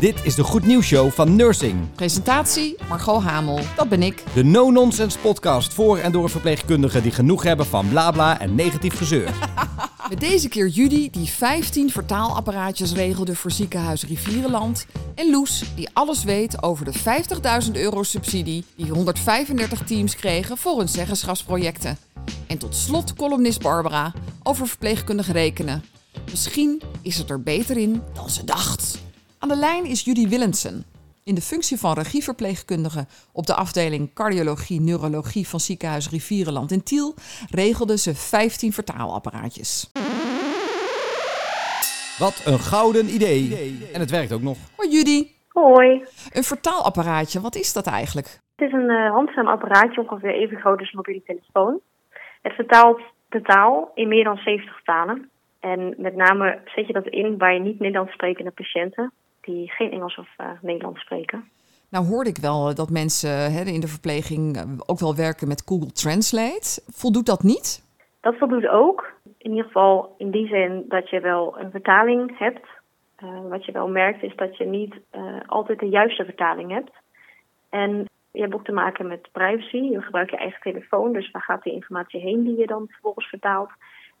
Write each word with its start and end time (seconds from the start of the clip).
Dit 0.00 0.14
is 0.22 0.34
de 0.34 0.42
Goed 0.42 0.66
Nieuws 0.66 0.86
Show 0.86 1.10
van 1.10 1.36
Nursing. 1.36 1.92
Presentatie 1.94 2.76
Margot 2.88 3.22
Hamel, 3.22 3.60
dat 3.76 3.88
ben 3.88 4.02
ik. 4.02 4.24
De 4.34 4.44
no-nonsense 4.44 5.18
podcast 5.18 5.74
voor 5.74 5.98
en 5.98 6.12
door 6.12 6.30
verpleegkundigen 6.30 7.02
die 7.02 7.12
genoeg 7.12 7.42
hebben 7.42 7.66
van 7.66 7.88
blabla 7.88 8.40
en 8.40 8.54
negatief 8.54 8.96
gezeur. 8.96 9.30
Met 10.10 10.20
deze 10.20 10.48
keer 10.48 10.68
Judy, 10.68 11.10
die 11.10 11.28
15 11.28 11.90
vertaalapparaatjes 11.90 12.92
regelde 12.92 13.34
voor 13.34 13.50
ziekenhuis 13.50 14.04
Rivierenland. 14.04 14.86
En 15.14 15.30
Loes, 15.30 15.64
die 15.76 15.88
alles 15.92 16.24
weet 16.24 16.62
over 16.62 16.84
de 16.84 16.92
50.000 17.66 17.70
euro 17.72 18.02
subsidie 18.02 18.64
die 18.76 18.90
135 18.90 19.82
teams 19.82 20.16
kregen 20.16 20.56
voor 20.56 20.78
hun 20.78 20.88
zeggenschapsprojecten. 20.88 21.98
En 22.46 22.58
tot 22.58 22.74
slot 22.74 23.14
columnist 23.14 23.62
Barbara 23.62 24.12
over 24.42 24.66
verpleegkundig 24.66 25.32
rekenen. 25.32 25.84
Misschien 26.30 26.82
is 27.02 27.18
het 27.18 27.30
er 27.30 27.42
beter 27.42 27.76
in 27.76 28.02
dan 28.14 28.30
ze 28.30 28.44
dacht. 28.44 29.03
Aan 29.44 29.50
de 29.50 29.66
lijn 29.70 29.84
is 29.84 30.04
Judy 30.04 30.28
Willemsen. 30.28 30.84
In 31.24 31.34
de 31.34 31.40
functie 31.40 31.78
van 31.78 31.92
regieverpleegkundige 31.94 33.06
op 33.32 33.46
de 33.46 33.54
afdeling 33.54 34.14
cardiologie-neurologie 34.14 35.48
van 35.48 35.60
ziekenhuis 35.60 36.10
Rivierenland 36.10 36.70
in 36.70 36.82
Tiel 36.82 37.14
regelde 37.50 37.98
ze 37.98 38.14
15 38.14 38.72
vertaalapparaatjes. 38.72 39.90
Wat 42.18 42.42
een 42.46 42.58
gouden 42.58 43.06
idee. 43.06 43.42
En 43.94 44.00
het 44.00 44.10
werkt 44.10 44.32
ook 44.32 44.46
nog. 44.50 44.58
Hoi 44.76 44.88
Judy, 44.88 45.28
Hoi. 45.48 46.04
een 46.32 46.48
vertaalapparaatje, 46.52 47.40
wat 47.40 47.54
is 47.54 47.72
dat 47.72 47.86
eigenlijk? 47.86 48.28
Het 48.56 48.68
is 48.68 48.72
een 48.72 48.90
eh, 48.90 49.10
handzaam 49.10 49.48
apparaatje, 49.48 50.00
ongeveer 50.00 50.34
even 50.34 50.60
groot 50.60 50.78
als 50.78 50.92
een 50.92 50.96
mobiele 50.96 51.22
telefoon. 51.22 51.80
Het 52.42 52.52
vertaalt 52.52 53.00
de 53.28 53.42
taal 53.42 53.90
in 53.94 54.08
meer 54.08 54.24
dan 54.24 54.36
70 54.36 54.82
talen. 54.84 55.30
En 55.60 55.94
met 55.98 56.14
name 56.16 56.60
zet 56.64 56.86
je 56.86 56.92
dat 56.92 57.06
in 57.06 57.38
bij 57.38 57.58
niet 57.58 57.78
Nederlands 57.78 58.12
sprekende 58.12 58.50
patiënten 58.50 59.12
die 59.44 59.70
geen 59.70 59.90
Engels 59.90 60.18
of 60.18 60.28
eh, 60.36 60.50
Nederlands 60.60 61.00
spreken. 61.00 61.50
Nou 61.90 62.06
hoorde 62.06 62.30
ik 62.30 62.36
wel 62.36 62.74
dat 62.74 62.90
mensen 62.90 63.52
hè, 63.52 63.62
in 63.64 63.80
de 63.80 63.94
verpleging 63.96 64.56
eh, 64.56 64.62
ook 64.86 64.98
wel 64.98 65.14
werken 65.16 65.48
met 65.48 65.62
Google 65.66 65.92
Translate. 65.92 66.82
Voldoet 66.86 67.26
dat 67.26 67.42
niet? 67.42 67.82
Dat 68.20 68.38
voldoet 68.38 68.68
ook. 68.68 69.12
In 69.38 69.50
ieder 69.50 69.64
geval 69.64 70.14
in 70.18 70.30
die 70.30 70.46
zin 70.46 70.84
dat 70.88 71.10
je 71.10 71.20
wel 71.20 71.58
een 71.58 71.70
vertaling 71.70 72.38
hebt. 72.38 72.66
Eh, 73.16 73.48
wat 73.48 73.64
je 73.64 73.72
wel 73.72 73.88
merkt 73.88 74.22
is 74.22 74.36
dat 74.36 74.56
je 74.56 74.64
niet 74.64 74.94
eh, 75.10 75.40
altijd 75.46 75.78
de 75.78 75.88
juiste 75.88 76.24
vertaling 76.24 76.70
hebt. 76.70 76.92
En 77.70 78.08
je 78.30 78.40
hebt 78.40 78.54
ook 78.54 78.64
te 78.64 78.72
maken 78.72 79.06
met 79.06 79.28
privacy. 79.32 79.76
Je 79.76 80.02
gebruikt 80.02 80.30
je 80.30 80.36
eigen 80.36 80.60
telefoon, 80.60 81.12
dus 81.12 81.30
waar 81.30 81.42
gaat 81.42 81.62
die 81.62 81.72
informatie 81.72 82.20
heen 82.20 82.44
die 82.44 82.56
je 82.56 82.66
dan 82.66 82.86
vervolgens 82.88 83.28
vertaalt? 83.28 83.70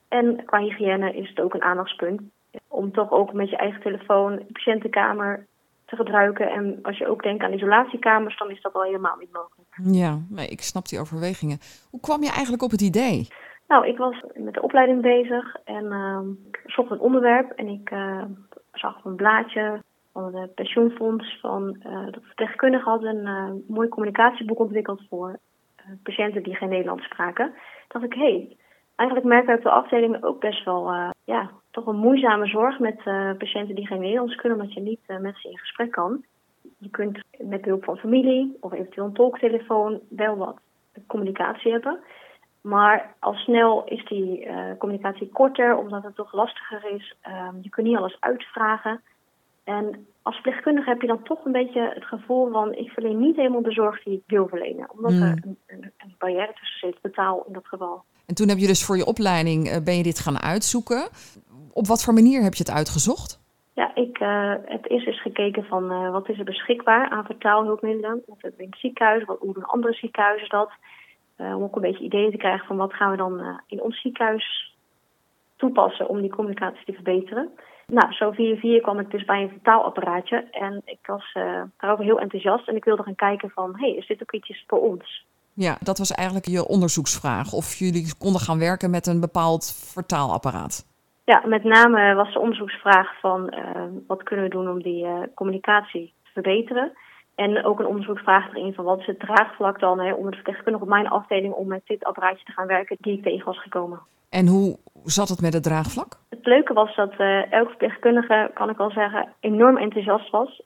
En 0.08 0.44
qua 0.44 0.58
hygiëne 0.58 1.14
is 1.14 1.28
het 1.28 1.40
ook 1.40 1.54
een 1.54 1.62
aandachtspunt. 1.62 2.22
Om 2.68 2.92
toch 2.92 3.10
ook 3.10 3.32
met 3.32 3.50
je 3.50 3.56
eigen 3.56 3.80
telefoon 3.80 4.36
de 4.36 4.52
patiëntenkamer 4.52 5.46
te 5.84 5.96
gebruiken. 5.96 6.50
En 6.50 6.78
als 6.82 6.98
je 6.98 7.06
ook 7.06 7.22
denkt 7.22 7.42
aan 7.42 7.52
isolatiekamers, 7.52 8.38
dan 8.38 8.50
is 8.50 8.62
dat 8.62 8.72
al 8.72 8.82
helemaal 8.82 9.16
niet 9.18 9.32
mogelijk. 9.32 9.68
Ja, 9.94 10.18
nee, 10.28 10.46
ik 10.46 10.60
snap 10.60 10.88
die 10.88 11.00
overwegingen. 11.00 11.58
Hoe 11.90 12.00
kwam 12.00 12.22
je 12.22 12.30
eigenlijk 12.30 12.62
op 12.62 12.70
het 12.70 12.80
idee? 12.80 13.28
Nou, 13.68 13.86
ik 13.86 13.98
was 13.98 14.22
met 14.34 14.54
de 14.54 14.62
opleiding 14.62 15.02
bezig 15.02 15.56
en 15.64 15.92
ehm, 15.92 16.26
zocht 16.64 16.90
een 16.90 17.00
onderwerp. 17.00 17.50
En 17.50 17.68
ik 17.68 17.90
eh, 17.90 18.22
zag 18.72 18.98
op 18.98 19.04
een 19.04 19.16
blaadje 19.16 19.82
van 20.12 20.34
het 20.36 20.54
pensioenfonds 20.54 21.38
van 21.40 21.76
eh 21.82 22.04
dat 22.04 22.22
verpleegkundigen 22.22 22.90
hadden 22.90 23.16
een 23.16 23.26
eh, 23.26 23.74
mooi 23.74 23.88
communicatieboek 23.88 24.58
ontwikkeld 24.58 25.02
voor 25.08 25.38
patiënten 26.02 26.42
die 26.42 26.54
geen 26.54 26.68
Nederlands 26.68 27.04
spraken. 27.04 27.54
dacht 27.88 28.04
ik, 28.04 28.12
hé, 28.12 28.20
hey, 28.20 28.56
eigenlijk 28.96 29.28
merk 29.28 29.48
ik 29.48 29.56
op 29.56 29.62
de 29.62 29.70
afdeling 29.70 30.24
ook 30.24 30.40
best 30.40 30.64
wel, 30.64 30.88
eh, 30.88 31.10
ja, 31.24 31.50
toch 31.70 31.86
een 31.86 31.96
moeizame 31.96 32.46
zorg 32.46 32.78
met 32.78 33.00
eh, 33.04 33.30
patiënten 33.38 33.74
die 33.74 33.86
geen 33.86 34.00
Nederlands 34.00 34.34
kunnen, 34.34 34.58
omdat 34.58 34.74
je 34.74 34.80
niet 34.80 35.00
eh, 35.06 35.18
met 35.18 35.36
ze 35.36 35.50
in 35.50 35.58
gesprek 35.58 35.90
kan. 35.90 36.24
Je 36.78 36.90
kunt 36.90 37.20
met 37.38 37.60
behulp 37.60 37.84
van 37.84 37.96
familie 37.96 38.56
of 38.60 38.72
eventueel 38.72 39.06
een 39.06 39.12
tolktelefoon 39.12 40.00
wel 40.08 40.36
wat 40.36 40.58
communicatie 41.06 41.72
hebben. 41.72 42.00
Maar 42.60 43.14
al 43.18 43.34
snel 43.34 43.84
is 43.84 44.04
die 44.04 44.48
communicatie 44.78 45.28
korter, 45.28 45.76
omdat 45.76 46.02
het 46.02 46.14
toch 46.14 46.32
lastiger 46.32 46.90
is. 46.94 47.16
Ehm, 47.20 47.54
je 47.60 47.68
kunt 47.68 47.86
niet 47.86 47.96
alles 47.96 48.16
uitvragen. 48.20 49.00
En 49.64 50.06
als 50.22 50.34
verpleegkundige 50.34 50.88
heb 50.88 51.00
je 51.00 51.06
dan 51.06 51.22
toch 51.22 51.44
een 51.44 51.52
beetje 51.52 51.90
het 51.94 52.04
gevoel 52.04 52.50
van... 52.50 52.74
ik 52.74 52.90
verleen 52.90 53.18
niet 53.18 53.36
helemaal 53.36 53.62
de 53.62 53.72
zorg 53.72 54.02
die 54.02 54.14
ik 54.14 54.22
wil 54.26 54.48
verlenen. 54.48 54.90
Omdat 54.90 55.12
Hmm. 55.12 55.22
er 55.22 55.38
een, 55.42 55.58
een, 55.66 55.92
een 55.98 56.14
barrière 56.18 56.52
tussen 56.52 56.78
zit, 56.78 56.98
de 57.02 57.10
taal 57.10 57.44
in 57.46 57.52
dat 57.52 57.66
geval. 57.66 58.04
En 58.26 58.34
toen 58.34 58.48
heb 58.48 58.58
je 58.58 58.66
dus 58.66 58.84
voor 58.84 58.96
je 58.96 59.06
opleiding 59.06 59.68
eh, 59.68 59.82
ben 59.84 59.96
je 59.96 60.02
dit 60.02 60.18
gaan 60.18 60.38
uitzoeken. 60.38 61.08
Op 61.72 61.86
wat 61.86 62.04
voor 62.04 62.14
manier 62.14 62.42
heb 62.42 62.54
je 62.54 62.64
het 62.66 62.72
uitgezocht? 62.74 63.42
Ja, 63.74 63.94
ik 63.94 64.18
eh, 64.18 64.54
heb 64.64 64.90
eerst 64.90 65.06
eens 65.06 65.22
gekeken 65.22 65.64
van 65.64 65.90
eh, 65.90 66.10
wat 66.10 66.28
is 66.28 66.38
er 66.38 66.44
beschikbaar 66.44 67.08
aan 67.08 67.24
vertaalhulpmiddelen. 67.24 68.22
We 68.26 68.52
in 68.56 68.66
het 68.70 68.78
ziekenhuis, 68.78 69.24
wat, 69.24 69.38
hoe 69.40 69.54
doen 69.54 69.64
andere 69.64 69.92
ziekenhuizen 69.94 70.48
dat. 70.48 70.70
Om 71.36 71.62
ook 71.62 71.76
een 71.76 71.82
beetje 71.82 72.04
ideeën 72.04 72.30
te 72.30 72.36
krijgen 72.36 72.66
van 72.66 72.76
wat 72.76 72.94
gaan 72.94 73.10
we 73.10 73.16
dan 73.16 73.60
in 73.66 73.82
ons 73.82 74.00
ziekenhuis 74.00 74.76
toepassen 75.56 76.08
om 76.08 76.20
die 76.20 76.30
communicatie 76.30 76.84
te 76.84 76.92
verbeteren. 76.92 77.50
Nou, 77.86 78.12
zo 78.12 78.30
via 78.30 78.56
via 78.56 78.80
kwam 78.80 78.98
ik 78.98 79.10
dus 79.10 79.24
bij 79.24 79.42
een 79.42 79.48
vertaalapparaatje 79.48 80.36
en 80.50 80.82
ik 80.84 80.98
was 81.06 81.32
daarover 81.78 82.04
heel 82.04 82.20
enthousiast. 82.20 82.68
En 82.68 82.76
ik 82.76 82.84
wilde 82.84 83.02
gaan 83.02 83.14
kijken 83.14 83.50
van, 83.50 83.78
hey, 83.78 83.90
is 83.90 84.06
dit 84.06 84.22
ook 84.22 84.32
iets 84.32 84.64
voor 84.66 84.80
ons? 84.80 85.24
Ja, 85.54 85.76
dat 85.80 85.98
was 85.98 86.10
eigenlijk 86.10 86.48
je 86.48 86.66
onderzoeksvraag. 86.66 87.52
Of 87.52 87.74
jullie 87.74 88.16
konden 88.18 88.40
gaan 88.40 88.58
werken 88.58 88.90
met 88.90 89.06
een 89.06 89.20
bepaald 89.20 89.90
vertaalapparaat. 89.94 90.92
Ja, 91.24 91.42
met 91.46 91.64
name 91.64 92.14
was 92.14 92.32
de 92.32 92.38
onderzoeksvraag 92.38 93.20
van 93.20 93.48
eh, 93.48 93.82
wat 94.06 94.22
kunnen 94.22 94.44
we 94.44 94.50
doen 94.50 94.68
om 94.68 94.82
die 94.82 95.04
eh, 95.04 95.20
communicatie 95.34 96.14
te 96.22 96.30
verbeteren. 96.32 96.92
En 97.34 97.64
ook 97.64 97.78
een 97.78 97.86
onderzoeksvraag 97.86 98.54
erin 98.54 98.74
van 98.74 98.84
wat 98.84 98.98
is 98.98 99.06
het 99.06 99.18
draagvlak 99.18 99.80
dan 99.80 100.00
hè, 100.00 100.12
om 100.12 100.26
het 100.26 100.34
verpleegkundige 100.34 100.84
op 100.84 100.90
mijn 100.90 101.08
afdeling 101.08 101.54
om 101.54 101.68
met 101.68 101.82
dit 101.86 102.04
apparaatje 102.04 102.44
te 102.44 102.52
gaan 102.52 102.66
werken 102.66 102.96
die 103.00 103.16
ik 103.16 103.22
tegen 103.22 103.46
was 103.46 103.62
gekomen. 103.62 104.00
En 104.30 104.46
hoe 104.46 104.78
zat 105.04 105.28
het 105.28 105.40
met 105.40 105.52
het 105.52 105.62
draagvlak? 105.62 106.18
Het 106.28 106.46
leuke 106.46 106.72
was 106.72 106.96
dat 106.96 107.12
eh 107.16 107.52
elke 107.52 107.68
verpleegkundige, 107.68 108.50
kan 108.54 108.70
ik 108.70 108.76
wel 108.76 108.90
zeggen, 108.90 109.28
enorm 109.40 109.76
enthousiast 109.76 110.30
was. 110.30 110.62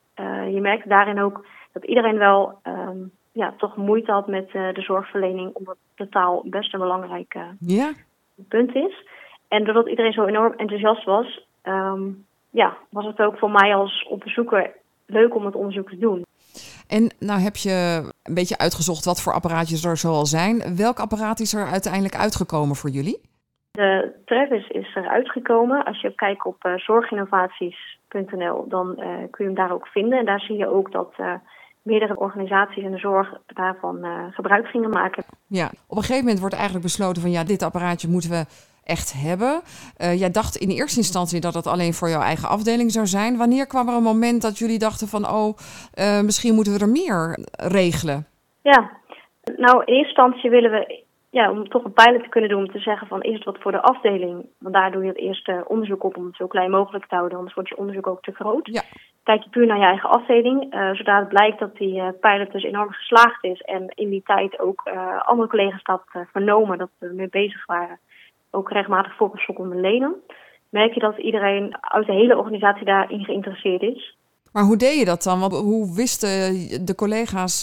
Je 0.50 0.58
merkte 0.60 0.88
daarin 0.88 1.20
ook 1.20 1.44
dat 1.72 1.84
iedereen 1.84 2.18
wel 2.18 2.58
ehm, 2.62 2.98
ja, 3.38 3.54
toch 3.56 3.76
moeite 3.76 4.12
had 4.12 4.26
met 4.26 4.50
eh, 4.52 4.72
de 4.72 4.80
zorgverlening, 4.80 5.54
omdat 5.54 5.76
de 5.94 6.08
taal 6.08 6.42
best 6.46 6.74
een 6.74 6.80
belangrijk 6.80 7.34
eh, 7.34 7.42
Ja, 7.58 7.92
punt 8.48 8.74
is. 8.74 9.06
En 9.48 9.64
doordat 9.64 9.88
iedereen 9.88 10.12
zo 10.12 10.24
enorm 10.24 10.52
enthousiast 10.56 11.04
was, 11.04 11.46
ehm, 11.62 12.02
ja, 12.50 12.76
was 12.90 13.06
het 13.06 13.18
ook 13.18 13.38
voor 13.38 13.50
mij 13.50 13.74
als 13.74 14.06
onderzoeker 14.08 14.72
leuk 15.06 15.34
om 15.34 15.44
het 15.44 15.54
onderzoek 15.54 15.88
te 15.88 15.98
doen. 15.98 16.22
en 16.88 17.14
nou 17.18 17.40
heb 17.40 17.56
je 17.56 18.02
een 18.22 18.34
beetje 18.34 18.58
uitgezocht 18.58 19.04
wat 19.04 19.22
voor 19.22 19.32
apparaatjes 19.32 19.84
er 19.84 19.96
zoal 19.96 20.26
zijn. 20.26 20.76
Welk 20.76 20.98
apparaat 20.98 21.40
is 21.40 21.54
er 21.54 21.66
uiteindelijk 21.66 22.16
uitgekomen 22.16 22.76
voor 22.76 22.90
jullie? 22.90 23.20
De 23.70 24.14
Travis 24.24 24.68
is 24.68 24.94
eruit 24.94 25.30
gekomen. 25.30 25.84
Als 25.84 26.00
je 26.00 26.14
kijkt 26.14 26.44
op 26.44 26.64
eh, 26.64 26.72
zorginnovaties.nl, 26.76 28.68
dan 28.68 28.94
kun 29.30 29.44
je 29.44 29.50
hem 29.50 29.54
daar 29.54 29.72
ook 29.72 29.86
vinden. 29.86 30.18
En 30.18 30.24
daar 30.24 30.40
zie 30.40 30.56
je 30.56 30.68
ook 30.68 30.92
dat 30.92 31.14
meerdere 31.88 32.16
organisaties 32.16 32.84
in 32.84 32.90
de 32.90 32.98
zorg 32.98 33.28
daarvan 33.46 34.04
eh, 34.04 34.24
gebruik 34.30 34.66
gingen 34.66 34.90
maken. 34.90 35.24
Ja, 35.46 35.66
op 35.86 35.96
een 35.96 36.02
gegeven 36.02 36.22
moment 36.22 36.40
wordt 36.40 36.54
eigenlijk 36.54 36.84
besloten 36.84 37.22
van 37.22 37.30
ja, 37.30 37.44
dit 37.44 37.62
apparaatje 37.62 38.08
moeten 38.08 38.30
we 38.30 38.44
echt 38.84 39.12
hebben. 39.28 39.60
Eh, 39.96 40.18
jij 40.18 40.30
dacht 40.30 40.56
in 40.56 40.70
eerste 40.70 40.98
instantie 40.98 41.40
dat 41.40 41.54
het 41.54 41.66
alleen 41.66 41.92
voor 41.92 42.08
jouw 42.08 42.20
eigen 42.20 42.48
afdeling 42.48 42.90
zou 42.90 43.06
zijn. 43.06 43.36
Wanneer 43.36 43.66
kwam 43.66 43.88
er 43.88 43.94
een 43.94 44.12
moment 44.12 44.42
dat 44.42 44.58
jullie 44.58 44.78
dachten 44.78 45.08
van 45.08 45.24
oh, 45.28 45.56
eh, 45.94 46.20
misschien 46.20 46.54
moeten 46.54 46.72
we 46.72 46.78
er 46.78 46.96
meer 47.02 47.38
regelen? 47.50 48.26
Ja, 48.62 48.90
nou 49.56 49.74
in 49.84 49.94
eerste 49.94 50.08
instantie 50.08 50.50
willen 50.50 50.70
we, 50.70 51.04
ja, 51.30 51.50
om 51.50 51.68
toch 51.68 51.84
een 51.84 51.92
pilot 51.92 52.22
te 52.22 52.28
kunnen 52.28 52.50
doen, 52.50 52.64
om 52.64 52.72
te 52.72 52.78
zeggen 52.78 53.06
van 53.06 53.22
is 53.22 53.34
het 53.34 53.44
wat 53.44 53.58
voor 53.60 53.72
de 53.72 53.82
afdeling? 53.82 54.46
Want 54.58 54.74
daar 54.74 54.92
doe 54.92 55.02
je 55.02 55.08
het 55.08 55.18
eerste 55.18 55.64
onderzoek 55.66 56.04
op 56.04 56.16
om 56.16 56.26
het 56.26 56.36
zo 56.36 56.46
klein 56.46 56.70
mogelijk 56.70 57.06
te 57.06 57.14
houden, 57.14 57.38
anders 57.38 57.54
wordt 57.54 57.68
je 57.68 57.78
onderzoek 57.78 58.06
ook 58.06 58.22
te 58.22 58.32
groot. 58.32 58.66
Ja. 58.66 58.82
Kijk 59.28 59.42
je 59.42 59.50
puur 59.50 59.66
naar 59.66 59.78
je 59.78 59.84
eigen 59.84 60.10
afdeling, 60.10 60.72
eh 60.72 60.94
zodra 60.94 61.18
het 61.18 61.28
blijkt 61.28 61.58
dat 61.58 61.76
die 61.76 62.00
eh, 62.00 62.08
pilot 62.20 62.52
dus 62.52 62.62
enorm 62.62 62.92
geslaagd 62.92 63.44
is 63.44 63.60
en 63.60 63.92
in 63.94 64.10
die 64.10 64.22
tijd 64.24 64.60
ook 64.60 64.80
eh, 64.84 65.20
andere 65.20 65.48
collega's 65.48 65.82
dat 65.82 66.02
vernomen, 66.32 66.78
dat 66.78 66.90
we 66.98 67.06
ermee 67.06 67.28
bezig 67.28 67.66
waren, 67.66 67.98
ook 68.50 68.70
regelmatig 68.70 69.16
voorgeschot 69.16 69.56
om 69.56 69.70
te 69.70 69.80
lenen, 69.80 70.14
merk 70.68 70.94
je 70.94 71.00
dat 71.00 71.18
iedereen 71.18 71.76
uit 71.80 72.06
de 72.06 72.12
hele 72.12 72.36
organisatie 72.36 72.84
daarin 72.84 73.24
geïnteresseerd 73.24 73.82
is. 73.82 74.16
Maar 74.52 74.64
hoe 74.64 74.76
deed 74.76 74.98
je 74.98 75.04
dat 75.04 75.22
dan? 75.22 75.40
Want 75.40 75.52
hoe 75.52 75.94
wisten 75.94 76.30
de 76.86 76.94
collega's 76.94 77.62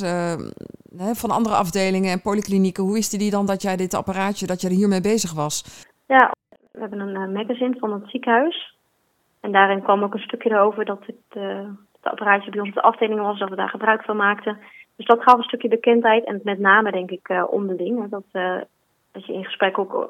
hè, 0.98 1.14
van 1.14 1.32
andere 1.32 1.56
afdelingen 1.56 2.12
en 2.12 2.22
polyklinieken, 2.22 2.84
hoe 2.84 2.94
wisten 2.94 3.20
die 3.20 3.32
dan 3.32 3.46
dat 3.46 3.62
jij 3.62 3.76
dit 3.76 3.94
apparaatje, 3.94 4.48
dat 4.48 4.62
je 4.62 4.68
er 4.68 4.74
hiermee 4.74 5.02
bezig 5.02 5.34
was? 5.34 5.86
Ja, 6.08 6.32
we 6.72 6.80
hebben 6.80 7.00
een 7.00 7.32
magazine 7.32 7.76
van 7.80 7.94
het 7.94 8.10
ziekenhuis. 8.10 8.75
En 9.46 9.52
daarin 9.52 9.82
kwam 9.82 10.04
ook 10.04 10.14
een 10.14 10.20
stukje 10.20 10.60
over 10.60 10.86
dat 10.86 11.00
het, 11.06 11.26
eh, 11.30 11.70
het 12.02 12.12
apparaatje 12.12 12.52
bij 12.52 12.60
ons 12.60 12.70
op 12.70 12.76
de 12.76 12.82
afdeling 12.82 13.20
was, 13.20 13.40
dat 13.40 13.50
we 13.50 13.56
daar 13.56 13.70
gebruik 13.70 14.04
van 14.04 14.16
maakten. 14.16 14.58
Dus 14.96 15.06
dat 15.06 15.24
gaf 15.24 15.38
een 15.38 15.44
stukje 15.44 15.68
bekendheid 15.68 16.24
en 16.26 16.40
met 16.44 16.60
name 16.60 16.92
denk 16.92 17.12
ik 17.12 17.28
eh, 17.28 17.44
onderling. 17.50 18.10
Dat, 18.10 18.24
eh, 18.32 18.58
dat 19.12 19.26
je 19.26 19.34
in 19.34 19.46
gesprek 19.46 19.78
ook 19.78 20.10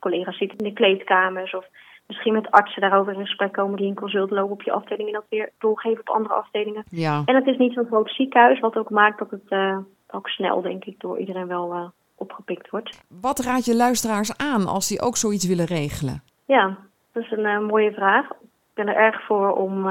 collega's 0.00 0.36
ziet 0.36 0.52
in 0.56 0.64
de 0.68 0.72
kleedkamers 0.72 1.54
of 1.54 1.66
misschien 2.06 2.32
met 2.32 2.50
artsen 2.50 2.80
daarover 2.80 3.12
in 3.12 3.20
gesprek 3.20 3.52
komen 3.52 3.76
die 3.76 3.88
een 3.88 3.94
consult 3.94 4.30
lopen 4.30 4.52
op 4.52 4.62
je 4.62 4.72
afdeling 4.72 5.08
en 5.08 5.14
dat 5.14 5.26
weer 5.28 5.50
doorgeven 5.58 6.00
op 6.00 6.08
andere 6.08 6.34
afdelingen. 6.34 6.84
Ja. 6.88 7.22
En 7.24 7.34
het 7.34 7.46
is 7.46 7.56
niet 7.56 7.72
zo'n 7.72 7.86
groot 7.86 8.10
ziekenhuis, 8.10 8.60
wat 8.60 8.76
ook 8.76 8.90
maakt 8.90 9.18
dat 9.18 9.30
het 9.30 9.50
uh, 9.50 9.78
ook 10.10 10.28
snel, 10.28 10.62
denk 10.62 10.84
ik, 10.84 11.00
door 11.00 11.18
iedereen 11.18 11.46
wel 11.46 11.74
uh, 11.74 11.88
opgepikt 12.14 12.70
wordt. 12.70 13.02
Wat 13.20 13.38
raad 13.38 13.64
je 13.64 13.76
luisteraars 13.76 14.36
aan 14.36 14.66
als 14.66 14.88
die 14.88 15.00
ook 15.00 15.16
zoiets 15.16 15.46
willen 15.46 15.66
regelen? 15.66 16.22
Ja, 16.46 16.78
dat 17.12 17.22
is 17.22 17.30
een 17.30 17.44
uh, 17.44 17.58
mooie 17.60 17.92
vraag. 17.92 18.26
Ik 18.74 18.84
ben 18.84 18.88
er 18.94 19.00
erg 19.00 19.22
voor 19.22 19.52
om 19.52 19.86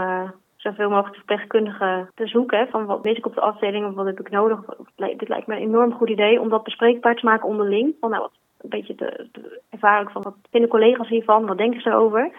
zoveel 0.55 0.89
mogelijk 0.89 1.15
verpleegkundigen 1.15 2.09
te 2.15 2.27
zoeken. 2.27 2.67
Van 2.67 2.85
wat 2.85 3.01
weet 3.01 3.17
ik 3.17 3.25
op 3.25 3.33
de 3.33 3.41
afdeling 3.41 3.87
of 3.87 3.93
wat 3.93 4.05
heb 4.05 4.19
ik 4.19 4.29
nodig. 4.29 4.59
Dit 4.95 5.27
lijkt 5.27 5.47
me 5.47 5.55
een 5.55 5.61
enorm 5.61 5.93
goed 5.93 6.09
idee 6.09 6.41
om 6.41 6.49
dat 6.49 6.63
bespreekbaar 6.63 7.15
te 7.15 7.25
maken 7.25 7.47
onderling. 7.47 7.95
Van 7.99 8.09
nou, 8.09 8.21
wat 8.21 8.31
een 8.61 8.69
beetje 8.69 8.95
te, 8.95 9.27
te 9.31 9.61
ervaren 9.69 10.11
van 10.11 10.21
wat 10.21 10.35
vinden 10.51 10.69
collega's 10.69 11.07
hiervan, 11.07 11.45
wat 11.45 11.57
denken 11.57 11.81
ze 11.81 11.89
erover. 11.89 12.31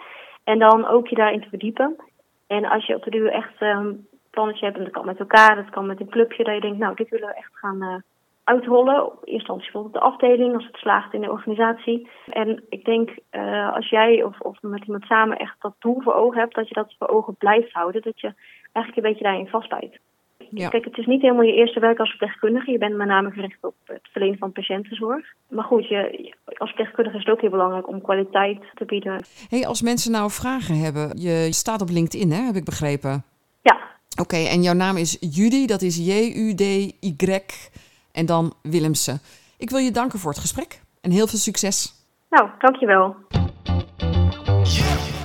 En 0.43 0.59
dan 0.59 0.87
ook 0.87 1.07
je 1.07 1.15
daarin 1.15 1.41
te 1.41 1.49
verdiepen. 1.49 1.95
En 2.47 2.65
als 2.65 2.85
je 2.85 2.95
op 2.95 3.03
de 3.03 3.09
duur 3.09 3.31
echt 3.31 3.53
een 3.61 3.67
ehm, 3.67 3.93
plannetje 4.29 4.65
hebt, 4.65 4.77
en 4.77 4.83
dat 4.83 4.93
kan 4.93 5.05
met 5.05 5.19
elkaar, 5.19 5.55
dat 5.55 5.69
kan 5.69 5.85
met 5.85 5.99
een 5.99 6.09
clubje, 6.09 6.43
dat 6.43 6.53
je 6.53 6.61
denkt, 6.61 6.77
nou, 6.77 6.95
dit 6.95 7.09
willen 7.09 7.27
we 7.27 7.33
echt 7.33 7.51
gaan 7.53 7.83
uh, 7.83 7.95
uitrollen. 8.43 9.05
Op 9.05 9.11
eerste 9.11 9.31
instantie 9.31 9.71
bijvoorbeeld 9.71 9.93
de 9.93 10.09
afdeling, 10.09 10.53
als 10.53 10.65
het 10.65 10.75
slaagt 10.75 11.13
in 11.13 11.21
de 11.21 11.31
organisatie. 11.31 12.07
En 12.29 12.63
ik 12.69 12.85
denk, 12.85 13.09
uh, 13.31 13.73
als 13.75 13.89
jij 13.89 14.23
of, 14.23 14.39
of 14.39 14.57
met 14.61 14.85
iemand 14.85 15.03
samen 15.03 15.37
echt 15.37 15.55
dat 15.59 15.75
doel 15.79 16.01
voor 16.01 16.13
ogen 16.13 16.39
hebt, 16.39 16.55
dat 16.55 16.67
je 16.67 16.73
dat 16.73 16.95
voor 16.97 17.07
ogen 17.07 17.35
blijft 17.35 17.71
houden. 17.71 18.01
Dat 18.01 18.19
je 18.19 18.33
eigenlijk 18.71 18.97
een 18.97 19.11
beetje 19.11 19.23
daarin 19.23 19.47
vastbijt. 19.47 19.99
Ja. 20.49 20.69
Kijk, 20.69 20.85
het 20.85 20.97
is 20.97 21.05
niet 21.05 21.21
helemaal 21.21 21.43
je 21.43 21.53
eerste 21.53 21.79
werk 21.79 21.99
als 21.99 22.09
verpleegkundige. 22.09 22.71
Je 22.71 22.77
bent 22.77 22.95
met 22.95 23.07
name 23.07 23.31
gericht 23.31 23.57
op 23.61 23.75
het 23.85 24.09
verlenen 24.11 24.37
van 24.37 24.51
patiëntenzorg. 24.51 25.25
Maar 25.49 25.63
goed, 25.63 25.87
je, 25.87 26.33
als 26.57 26.69
verpleegkundige 26.69 27.17
is 27.17 27.23
het 27.23 27.33
ook 27.33 27.41
heel 27.41 27.49
belangrijk 27.49 27.87
om 27.87 28.01
kwaliteit 28.01 28.61
te 28.73 28.85
bieden. 28.85 29.23
Hey, 29.49 29.67
als 29.67 29.81
mensen 29.81 30.11
nou 30.11 30.31
vragen 30.31 30.75
hebben, 30.75 31.17
je 31.21 31.47
staat 31.51 31.81
op 31.81 31.89
LinkedIn, 31.89 32.31
hè, 32.31 32.41
heb 32.41 32.55
ik 32.55 32.65
begrepen? 32.65 33.23
Ja. 33.61 33.77
Oké, 34.21 34.35
en 34.35 34.61
jouw 34.61 34.73
naam 34.73 34.97
is 34.97 35.17
Judy, 35.19 35.65
dat 35.65 35.81
is 35.81 35.97
J-U-D-Y 35.97 37.15
en 38.13 38.25
dan 38.25 38.53
Willemsen. 38.61 39.21
Ik 39.57 39.69
wil 39.69 39.79
je 39.79 39.91
danken 39.91 40.19
voor 40.19 40.31
het 40.31 40.39
gesprek 40.39 40.81
en 41.01 41.11
heel 41.11 41.27
veel 41.27 41.39
succes. 41.39 41.93
Nou, 42.29 42.49
dankjewel. 42.59 43.15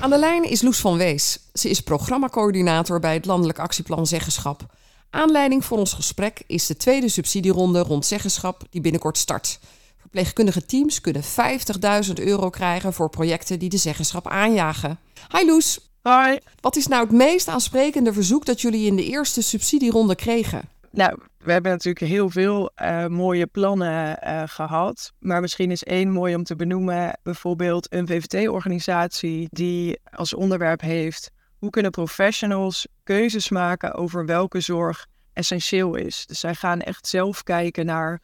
Aan 0.00 0.10
de 0.10 0.18
lijn 0.18 0.50
is 0.50 0.62
Loes 0.62 0.80
van 0.80 0.96
Wees. 0.96 1.38
Ze 1.52 1.70
is 1.70 1.80
programmacoördinator 1.80 3.00
bij 3.00 3.14
het 3.14 3.24
Landelijk 3.24 3.58
Actieplan 3.58 4.06
Zeggenschap. 4.06 4.62
Aanleiding 5.10 5.64
voor 5.64 5.78
ons 5.78 5.92
gesprek 5.92 6.42
is 6.46 6.66
de 6.66 6.76
tweede 6.76 7.08
subsidieronde 7.08 7.80
rond 7.80 8.06
zeggenschap 8.06 8.62
die 8.70 8.80
binnenkort 8.80 9.18
start. 9.18 9.60
Verpleegkundige 10.00 10.66
teams 10.66 11.00
kunnen 11.00 11.22
50.000 11.22 12.12
euro 12.14 12.50
krijgen 12.50 12.92
voor 12.92 13.10
projecten 13.10 13.58
die 13.58 13.68
de 13.68 13.76
zeggenschap 13.76 14.28
aanjagen. 14.28 14.98
Hi 15.36 15.46
Loes. 15.46 15.80
Hoi. 16.02 16.38
Wat 16.60 16.76
is 16.76 16.86
nou 16.86 17.02
het 17.02 17.12
meest 17.12 17.48
aansprekende 17.48 18.12
verzoek 18.12 18.44
dat 18.44 18.60
jullie 18.60 18.86
in 18.86 18.96
de 18.96 19.04
eerste 19.04 19.42
subsidieronde 19.42 20.14
kregen? 20.14 20.68
Nou, 20.90 21.18
we 21.38 21.52
hebben 21.52 21.72
natuurlijk 21.72 22.06
heel 22.06 22.30
veel 22.30 22.70
uh, 22.82 23.06
mooie 23.06 23.46
plannen 23.46 24.18
uh, 24.24 24.42
gehad. 24.46 25.12
Maar 25.18 25.40
misschien 25.40 25.70
is 25.70 25.84
één 25.84 26.10
mooi 26.10 26.34
om 26.34 26.44
te 26.44 26.56
benoemen. 26.56 27.18
Bijvoorbeeld 27.22 27.92
een 27.92 28.06
VVT-organisatie 28.06 29.48
die 29.50 30.00
als 30.10 30.34
onderwerp 30.34 30.80
heeft 30.80 31.30
hoe 31.58 31.70
kunnen 31.70 31.90
professionals 31.90 32.86
keuzes 33.02 33.48
maken 33.48 33.94
over 33.94 34.26
welke 34.26 34.60
zorg 34.60 35.06
essentieel 35.32 35.94
is. 35.94 36.26
Dus 36.26 36.40
zij 36.40 36.54
gaan 36.54 36.80
echt 36.80 37.06
zelf 37.06 37.42
kijken 37.42 37.86
naar 37.86 38.20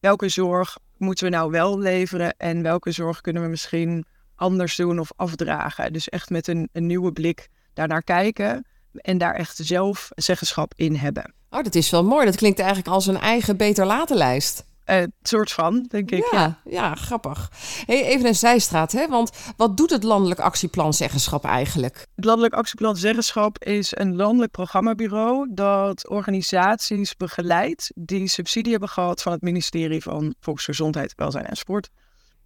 welke 0.00 0.28
zorg 0.28 0.78
moeten 0.96 1.24
we 1.24 1.30
nou 1.30 1.50
wel 1.50 1.78
leveren 1.78 2.34
en 2.36 2.62
welke 2.62 2.90
zorg 2.90 3.20
kunnen 3.20 3.42
we 3.42 3.48
misschien 3.48 4.04
anders 4.34 4.76
doen 4.76 4.98
of 4.98 5.12
afdragen. 5.16 5.92
Dus 5.92 6.08
echt 6.08 6.30
met 6.30 6.48
een, 6.48 6.68
een 6.72 6.86
nieuwe 6.86 7.12
blik 7.12 7.48
daarnaar 7.72 8.02
kijken 8.02 8.66
en 8.94 9.18
daar 9.18 9.34
echt 9.34 9.56
zelf 9.62 10.10
zeggenschap 10.14 10.72
in 10.76 10.94
hebben. 10.96 11.34
Oh, 11.50 11.62
dat 11.62 11.74
is 11.74 11.90
wel 11.90 12.04
mooi. 12.04 12.24
Dat 12.24 12.36
klinkt 12.36 12.58
eigenlijk 12.58 12.88
als 12.88 13.06
een 13.06 13.20
eigen 13.20 13.56
beter 13.56 13.86
laten 13.86 14.16
lijst. 14.16 14.64
Uh, 14.86 15.02
soort 15.22 15.52
van, 15.52 15.86
denk 15.88 16.10
ik. 16.10 16.28
Ja, 16.30 16.38
ja. 16.38 16.60
ja 16.64 16.94
grappig. 16.94 17.50
Hey, 17.86 18.04
even 18.04 18.26
een 18.26 18.34
zijstraat, 18.34 18.92
hè? 18.92 19.08
want 19.08 19.30
wat 19.56 19.76
doet 19.76 19.90
het 19.90 20.02
Landelijk 20.02 20.40
Actieplan 20.40 20.94
Zeggenschap 20.94 21.44
eigenlijk? 21.44 22.06
Het 22.14 22.24
Landelijk 22.24 22.54
Actieplan 22.54 22.96
Zeggenschap 22.96 23.64
is 23.64 23.96
een 23.96 24.16
landelijk 24.16 24.52
programmabureau 24.52 25.48
dat 25.50 26.08
organisaties 26.08 27.16
begeleidt 27.16 27.90
die 27.94 28.28
subsidie 28.28 28.70
hebben 28.70 28.88
gehad 28.88 29.22
van 29.22 29.32
het 29.32 29.42
ministerie 29.42 30.02
van 30.02 30.34
Volksgezondheid, 30.40 31.12
Welzijn 31.16 31.46
en 31.46 31.56
Sport 31.56 31.90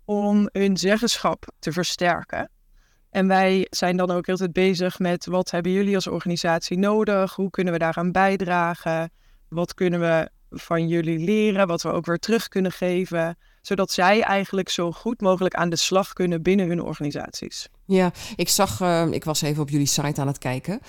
om 0.05 0.49
hun 0.53 0.77
zeggenschap 0.77 1.47
te 1.59 1.73
versterken. 1.73 2.51
En 3.11 3.29
wij 3.29 3.67
zijn 3.71 3.97
dan 3.97 4.11
ook 4.11 4.27
heel 4.27 4.37
tijd 4.37 4.53
bezig 4.53 4.99
met 4.99 5.27
wat 5.27 5.51
hebben 5.51 5.73
jullie 5.73 5.95
als 5.95 6.07
organisatie 6.07 6.79
nodig? 6.79 7.35
Hoe 7.35 7.51
kunnen 7.51 7.73
we 7.73 7.79
daaraan 7.79 8.13
bijdragen? 8.13 9.11
Wat 9.49 9.75
kunnen 9.75 10.01
we 10.01 10.31
van 10.51 10.89
jullie 10.89 11.19
leren, 11.19 11.67
wat 11.67 11.83
we 11.83 11.91
ook 11.91 12.07
weer 12.07 12.19
terug 12.19 12.49
kunnen 12.49 12.73
geven, 12.73 13.37
zodat 13.69 13.91
zij 13.91 14.23
eigenlijk 14.23 14.69
zo 14.69 14.93
goed 14.93 15.21
mogelijk 15.21 15.55
aan 15.55 15.69
de 15.69 15.77
slag 15.77 16.13
kunnen 16.13 16.43
binnen 16.43 16.69
hun 16.69 16.83
organisaties. 16.83 17.69
Ja, 17.85 18.13
ik 18.37 18.49
zag, 18.49 18.81
uh, 18.81 19.07
ik 19.11 19.25
was 19.25 19.43
even 19.43 19.63
op 19.63 19.69
jullie 19.69 19.87
site 19.87 20.21
aan 20.21 20.27
het 20.27 20.39
kijken. 20.39 20.81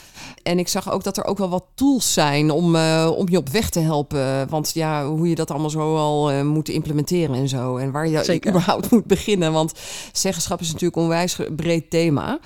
En 0.43 0.59
ik 0.59 0.67
zag 0.67 0.91
ook 0.91 1.03
dat 1.03 1.17
er 1.17 1.25
ook 1.25 1.37
wel 1.37 1.49
wat 1.49 1.65
tools 1.75 2.13
zijn 2.13 2.51
om, 2.51 2.75
uh, 2.75 3.11
om 3.15 3.29
je 3.29 3.37
op 3.37 3.49
weg 3.49 3.69
te 3.69 3.79
helpen. 3.79 4.49
Want 4.49 4.73
ja, 4.73 5.07
hoe 5.07 5.29
je 5.29 5.35
dat 5.35 5.51
allemaal 5.51 5.69
zo 5.69 5.97
al 5.97 6.31
uh, 6.31 6.41
moet 6.41 6.69
implementeren 6.69 7.35
en 7.35 7.47
zo. 7.47 7.77
En 7.77 7.91
waar 7.91 8.07
je 8.07 8.23
Zeker. 8.23 8.49
überhaupt 8.49 8.91
moet 8.91 9.05
beginnen. 9.05 9.51
Want 9.51 9.73
zeggenschap 10.11 10.59
is 10.59 10.67
natuurlijk 10.67 10.95
een 10.95 11.01
onwijs 11.01 11.39
breed 11.55 11.89
thema. 11.89 12.39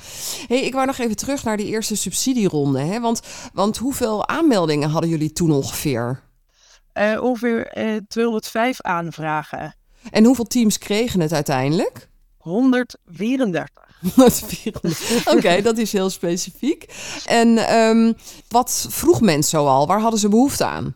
hey, 0.48 0.62
ik 0.62 0.74
wou 0.74 0.86
nog 0.86 0.98
even 0.98 1.16
terug 1.16 1.44
naar 1.44 1.58
die 1.58 1.68
eerste 1.68 1.96
subsidieronde. 1.96 2.80
Hè? 2.80 3.00
Want, 3.00 3.22
want 3.54 3.78
hoeveel 3.78 4.28
aanmeldingen 4.28 4.90
hadden 4.90 5.10
jullie 5.10 5.32
toen 5.32 5.52
ongeveer? 5.52 6.22
Uh, 6.94 7.24
ongeveer 7.24 7.78
uh, 7.78 7.98
205 8.08 8.82
aanvragen. 8.82 9.76
En 10.12 10.26
hoeveel 10.26 10.48
teams 10.48 10.78
kregen 10.78 11.20
het 11.20 11.34
uiteindelijk? 11.34 12.08
134. 12.38 13.84
Oké, 14.16 15.38
okay, 15.38 15.62
dat 15.72 15.78
is 15.78 15.92
heel 15.92 16.10
specifiek. 16.10 16.86
En 17.26 17.78
um, 17.78 18.16
wat 18.48 18.88
vroeg 18.90 19.22
men 19.22 19.44
zoal? 19.44 19.88
Waar 19.88 20.00
hadden 20.00 20.20
ze 20.20 20.30
behoefte 20.30 20.66
aan? 20.66 20.96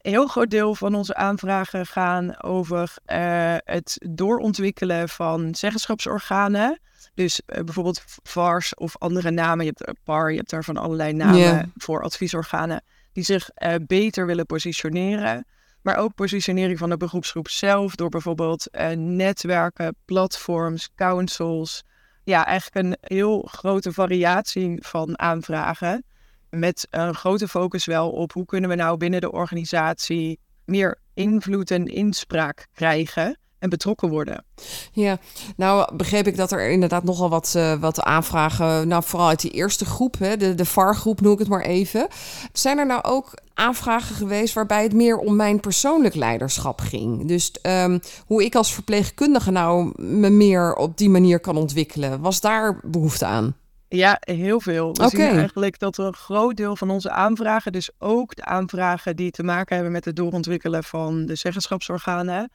Een 0.00 0.12
heel 0.12 0.26
groot 0.26 0.50
deel 0.50 0.74
van 0.74 0.94
onze 0.94 1.14
aanvragen 1.14 1.86
gaan 1.86 2.42
over 2.42 2.94
uh, 3.06 3.54
het 3.64 3.98
doorontwikkelen 4.10 5.08
van 5.08 5.54
zeggenschapsorganen. 5.54 6.80
Dus 7.14 7.40
uh, 7.46 7.60
bijvoorbeeld 7.64 8.02
VARS 8.22 8.74
of 8.74 8.98
andere 8.98 9.30
namen. 9.30 9.64
Je 9.64 9.72
hebt 9.76 9.98
PAR, 10.04 10.30
je 10.30 10.36
hebt 10.36 10.50
daar 10.50 10.64
van 10.64 10.76
allerlei 10.76 11.12
namen 11.12 11.38
yeah. 11.38 11.64
voor 11.76 12.02
adviesorganen 12.02 12.82
die 13.12 13.24
zich 13.24 13.50
uh, 13.58 13.74
beter 13.86 14.26
willen 14.26 14.46
positioneren. 14.46 15.46
Maar 15.86 15.96
ook 15.96 16.14
positionering 16.14 16.78
van 16.78 16.88
de 16.88 16.96
beroepsgroep 16.96 17.48
zelf 17.48 17.94
door 17.94 18.08
bijvoorbeeld 18.08 18.68
uh, 18.72 18.90
netwerken, 18.90 19.96
platforms, 20.04 20.88
councils. 20.94 21.84
Ja, 22.24 22.46
eigenlijk 22.46 22.86
een 22.86 22.96
heel 23.00 23.42
grote 23.42 23.92
variatie 23.92 24.76
van 24.80 25.18
aanvragen. 25.18 26.04
Met 26.50 26.86
een 26.90 27.14
grote 27.14 27.48
focus 27.48 27.84
wel 27.84 28.10
op 28.10 28.32
hoe 28.32 28.44
kunnen 28.44 28.70
we 28.70 28.76
nou 28.76 28.96
binnen 28.96 29.20
de 29.20 29.32
organisatie 29.32 30.38
meer 30.64 30.98
invloed 31.14 31.70
en 31.70 31.86
inspraak 31.86 32.66
krijgen 32.72 33.38
en 33.58 33.68
betrokken 33.68 34.08
worden. 34.08 34.44
Ja, 34.92 35.18
nou 35.56 35.96
begreep 35.96 36.26
ik 36.26 36.36
dat 36.36 36.52
er 36.52 36.70
inderdaad 36.70 37.04
nogal 37.04 37.28
wat, 37.28 37.54
uh, 37.56 37.72
wat 37.80 38.02
aanvragen, 38.02 38.88
nou 38.88 39.02
vooral 39.04 39.28
uit 39.28 39.40
die 39.40 39.50
eerste 39.50 39.84
groep, 39.84 40.18
hè, 40.18 40.36
de, 40.36 40.54
de 40.54 40.64
VAR-groep 40.64 41.20
noem 41.20 41.32
ik 41.32 41.38
het 41.38 41.48
maar 41.48 41.64
even. 41.64 42.06
Zijn 42.52 42.78
er 42.78 42.86
nou 42.86 43.02
ook 43.02 43.32
aanvragen 43.54 44.14
geweest 44.14 44.54
waarbij 44.54 44.82
het 44.82 44.94
meer 44.94 45.18
om 45.18 45.36
mijn 45.36 45.60
persoonlijk 45.60 46.14
leiderschap 46.14 46.80
ging? 46.80 47.28
Dus 47.28 47.52
um, 47.62 48.00
hoe 48.26 48.44
ik 48.44 48.54
als 48.54 48.74
verpleegkundige 48.74 49.50
nou 49.50 49.92
me 50.02 50.30
meer 50.30 50.74
op 50.74 50.98
die 50.98 51.10
manier 51.10 51.40
kan 51.40 51.56
ontwikkelen, 51.56 52.20
was 52.20 52.40
daar 52.40 52.80
behoefte 52.82 53.24
aan? 53.24 53.56
Ja, 53.88 54.16
heel 54.20 54.60
veel. 54.60 54.86
We 54.92 55.04
okay. 55.04 55.08
zien 55.08 55.38
eigenlijk 55.38 55.78
dat 55.78 55.98
een 55.98 56.14
groot 56.14 56.56
deel 56.56 56.76
van 56.76 56.90
onze 56.90 57.10
aanvragen, 57.10 57.72
dus 57.72 57.90
ook 57.98 58.36
de 58.36 58.44
aanvragen 58.44 59.16
die 59.16 59.30
te 59.30 59.42
maken 59.42 59.74
hebben 59.74 59.92
met 59.92 60.04
het 60.04 60.16
doorontwikkelen 60.16 60.84
van 60.84 61.26
de 61.26 61.34
zeggenschapsorganen, 61.34 62.50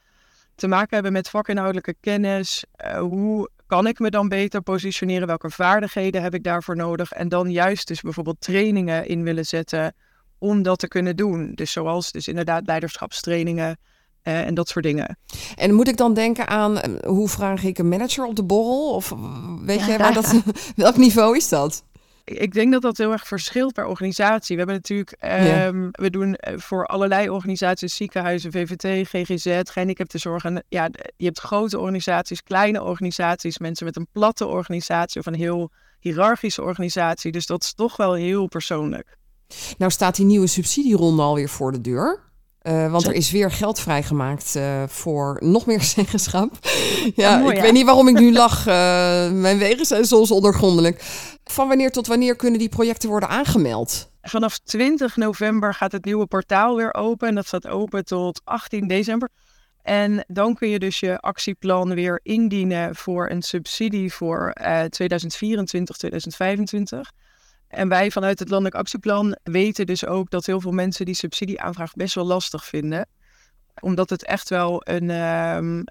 te 0.54 0.68
maken 0.68 0.94
hebben 0.94 1.12
met 1.12 1.28
vakinhoudelijke 1.28 1.94
kennis. 2.00 2.64
Uh, 2.84 2.98
hoe 2.98 3.50
kan 3.66 3.86
ik 3.86 3.98
me 3.98 4.10
dan 4.10 4.28
beter 4.28 4.62
positioneren? 4.62 5.26
Welke 5.26 5.50
vaardigheden 5.50 6.22
heb 6.22 6.34
ik 6.34 6.44
daarvoor 6.44 6.76
nodig? 6.76 7.12
En 7.12 7.28
dan 7.28 7.50
juist 7.50 7.88
dus 7.88 8.00
bijvoorbeeld 8.00 8.40
trainingen 8.40 9.06
in 9.06 9.22
willen 9.22 9.46
zetten 9.46 9.94
om 10.38 10.62
dat 10.62 10.78
te 10.78 10.88
kunnen 10.88 11.16
doen. 11.16 11.52
Dus 11.54 11.72
zoals 11.72 12.12
dus 12.12 12.28
inderdaad 12.28 12.66
leiderschapstrainingen 12.66 13.78
uh, 14.24 14.46
en 14.46 14.54
dat 14.54 14.68
soort 14.68 14.84
dingen. 14.84 15.18
En 15.54 15.74
moet 15.74 15.88
ik 15.88 15.96
dan 15.96 16.14
denken 16.14 16.48
aan 16.48 16.80
hoe 17.04 17.28
vraag 17.28 17.62
ik 17.62 17.78
een 17.78 17.88
manager 17.88 18.24
op 18.24 18.36
de 18.36 18.44
borrel? 18.44 18.94
Of 18.94 19.14
weet 19.64 19.80
ja, 19.80 19.86
jij 19.86 19.98
waar 19.98 20.14
dat, 20.14 20.42
welk 20.76 20.96
niveau 20.96 21.36
is 21.36 21.48
dat? 21.48 21.84
Ik 22.24 22.52
denk 22.52 22.72
dat 22.72 22.82
dat 22.82 22.96
heel 22.96 23.12
erg 23.12 23.26
verschilt 23.26 23.72
per 23.72 23.86
organisatie. 23.86 24.56
We 24.56 24.62
hebben 24.62 24.74
natuurlijk, 24.76 25.16
ehm, 25.18 25.88
we 25.90 26.10
doen 26.10 26.34
eh, 26.34 26.58
voor 26.58 26.86
allerlei 26.86 27.30
organisaties, 27.30 27.96
ziekenhuizen, 27.96 28.52
VVT, 28.52 29.08
GGZ, 29.08 29.60
gehandicaptenzorg. 29.64 30.44
En 30.44 30.64
ja, 30.68 30.88
je 31.16 31.24
hebt 31.24 31.40
grote 31.40 31.78
organisaties, 31.78 32.42
kleine 32.42 32.82
organisaties, 32.82 33.58
mensen 33.58 33.86
met 33.86 33.96
een 33.96 34.08
platte 34.12 34.46
organisatie 34.46 35.20
of 35.20 35.26
een 35.26 35.34
heel 35.34 35.70
hiërarchische 36.00 36.62
organisatie. 36.62 37.32
Dus 37.32 37.46
dat 37.46 37.62
is 37.62 37.74
toch 37.74 37.96
wel 37.96 38.12
heel 38.12 38.46
persoonlijk. 38.46 39.16
Nou 39.78 39.90
staat 39.90 40.16
die 40.16 40.26
nieuwe 40.26 40.46
subsidieronde 40.46 41.22
alweer 41.22 41.48
voor 41.48 41.72
de 41.72 41.80
deur. 41.80 42.31
Uh, 42.62 42.90
want 42.90 43.06
er 43.06 43.12
is 43.12 43.30
weer 43.30 43.50
geld 43.50 43.80
vrijgemaakt 43.80 44.54
uh, 44.56 44.82
voor 44.86 45.36
nog 45.40 45.66
meer 45.66 45.82
zeggenschap. 45.94 46.58
ja, 47.14 47.36
mooi, 47.38 47.50
ik 47.50 47.56
ja. 47.56 47.62
weet 47.62 47.72
niet 47.72 47.84
waarom 47.84 48.08
ik 48.08 48.18
nu 48.18 48.32
lach. 48.32 48.58
Uh, 48.58 48.74
mijn 49.30 49.58
wegen 49.58 49.86
zijn 49.86 50.04
soms 50.04 50.30
ondergrondelijk. 50.30 51.04
Van 51.44 51.68
wanneer 51.68 51.90
tot 51.90 52.06
wanneer 52.06 52.36
kunnen 52.36 52.58
die 52.58 52.68
projecten 52.68 53.08
worden 53.08 53.28
aangemeld? 53.28 54.10
Vanaf 54.22 54.58
20 54.58 55.16
november 55.16 55.74
gaat 55.74 55.92
het 55.92 56.04
nieuwe 56.04 56.26
portaal 56.26 56.76
weer 56.76 56.94
open. 56.94 57.28
En 57.28 57.34
dat 57.34 57.46
staat 57.46 57.68
open 57.68 58.04
tot 58.04 58.40
18 58.44 58.88
december. 58.88 59.28
En 59.82 60.24
dan 60.26 60.54
kun 60.54 60.68
je 60.68 60.78
dus 60.78 61.00
je 61.00 61.18
actieplan 61.18 61.94
weer 61.94 62.20
indienen 62.22 62.96
voor 62.96 63.30
een 63.30 63.42
subsidie 63.42 64.12
voor 64.12 64.52
2024, 64.88 65.96
2025. 65.96 67.12
En 67.72 67.88
wij 67.88 68.10
vanuit 68.10 68.38
het 68.38 68.48
Landelijk 68.48 68.76
Actieplan 68.76 69.36
weten 69.42 69.86
dus 69.86 70.06
ook 70.06 70.30
dat 70.30 70.46
heel 70.46 70.60
veel 70.60 70.72
mensen 70.72 71.04
die 71.04 71.14
subsidieaanvraag 71.14 71.92
best 71.92 72.14
wel 72.14 72.24
lastig 72.24 72.64
vinden. 72.64 73.06
Omdat 73.80 74.10
het 74.10 74.24
echt 74.24 74.48
wel 74.48 74.80
een, 74.84 75.10
um, 75.10 75.84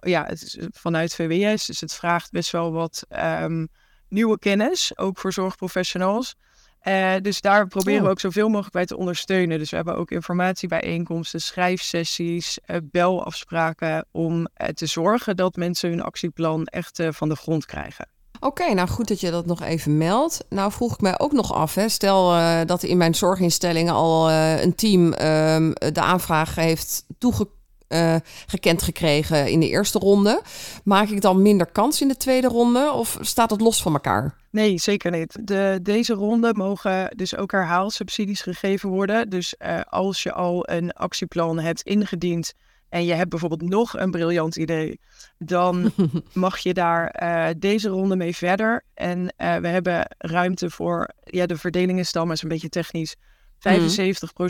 ja, 0.00 0.24
het 0.26 0.42
is 0.42 0.58
vanuit 0.70 1.14
VWS, 1.14 1.66
dus 1.66 1.80
het 1.80 1.94
vraagt 1.94 2.30
best 2.30 2.50
wel 2.50 2.72
wat 2.72 3.06
um, 3.42 3.68
nieuwe 4.08 4.38
kennis, 4.38 4.98
ook 4.98 5.18
voor 5.18 5.32
zorgprofessionals. 5.32 6.34
Uh, 6.82 7.14
dus 7.22 7.40
daar 7.40 7.66
proberen 7.66 8.00
we 8.00 8.04
oh. 8.04 8.10
ook 8.10 8.20
zoveel 8.20 8.48
mogelijk 8.48 8.74
bij 8.74 8.86
te 8.86 8.96
ondersteunen. 8.96 9.58
Dus 9.58 9.70
we 9.70 9.76
hebben 9.76 9.96
ook 9.96 10.10
informatiebijeenkomsten, 10.10 11.40
schrijfsessies, 11.40 12.58
uh, 12.66 12.76
belafspraken 12.82 14.06
om 14.10 14.38
uh, 14.40 14.68
te 14.68 14.86
zorgen 14.86 15.36
dat 15.36 15.56
mensen 15.56 15.90
hun 15.90 16.02
actieplan 16.02 16.64
echt 16.64 17.02
van 17.10 17.28
de 17.28 17.36
grond 17.36 17.66
krijgen. 17.66 18.08
Oké, 18.40 18.74
nou 18.74 18.88
goed 18.88 19.08
dat 19.08 19.20
je 19.20 19.30
dat 19.30 19.46
nog 19.46 19.62
even 19.62 19.96
meldt. 19.96 20.44
Nou 20.48 20.72
vroeg 20.72 20.92
ik 20.92 21.00
mij 21.00 21.18
ook 21.18 21.32
nog 21.32 21.54
af, 21.54 21.74
hè. 21.74 21.88
stel 21.88 22.34
uh, 22.34 22.60
dat 22.66 22.82
in 22.82 22.96
mijn 22.96 23.14
zorginstellingen 23.14 23.94
al 23.94 24.30
uh, 24.30 24.62
een 24.62 24.74
team 24.74 25.06
uh, 25.06 25.14
de 25.92 26.00
aanvraag 26.00 26.54
heeft 26.54 27.04
toegekend 27.18 28.80
uh, 28.80 28.86
gekregen 28.86 29.50
in 29.50 29.60
de 29.60 29.68
eerste 29.68 29.98
ronde. 29.98 30.42
Maak 30.84 31.08
ik 31.08 31.20
dan 31.20 31.42
minder 31.42 31.66
kans 31.66 32.00
in 32.00 32.08
de 32.08 32.16
tweede 32.16 32.48
ronde 32.48 32.92
of 32.92 33.18
staat 33.20 33.50
het 33.50 33.60
los 33.60 33.82
van 33.82 33.92
elkaar? 33.92 34.34
Nee, 34.50 34.78
zeker 34.78 35.10
niet. 35.10 35.38
De, 35.40 35.78
deze 35.82 36.14
ronde 36.14 36.54
mogen 36.54 37.12
dus 37.16 37.36
ook 37.36 37.52
herhaalsubsidies 37.52 38.40
gegeven 38.40 38.88
worden. 38.88 39.30
Dus 39.30 39.54
als 39.88 40.22
je 40.22 40.32
al 40.32 40.68
een 40.70 40.92
actieplan 40.92 41.58
hebt 41.58 41.82
ingediend 41.82 42.54
en 42.88 43.04
je 43.04 43.14
hebt 43.14 43.30
bijvoorbeeld 43.30 43.70
nog 43.70 43.98
een 43.98 44.10
briljant 44.10 44.56
idee, 44.56 45.00
dan 45.38 45.92
mag 46.32 46.58
je 46.58 46.74
daar 46.74 47.22
uh, 47.22 47.54
deze 47.58 47.88
ronde 47.88 48.16
mee 48.16 48.36
verder. 48.36 48.84
En 48.94 49.18
uh, 49.20 49.56
we 49.56 49.68
hebben 49.68 50.06
ruimte 50.18 50.70
voor, 50.70 51.10
ja, 51.24 51.46
de 51.46 51.56
verdeling 51.56 51.98
is 51.98 52.12
dan, 52.12 52.26
maar 52.26 52.34
is 52.34 52.42
een 52.42 52.48
beetje 52.48 52.68
technisch. 52.68 53.16
75% 53.58 53.60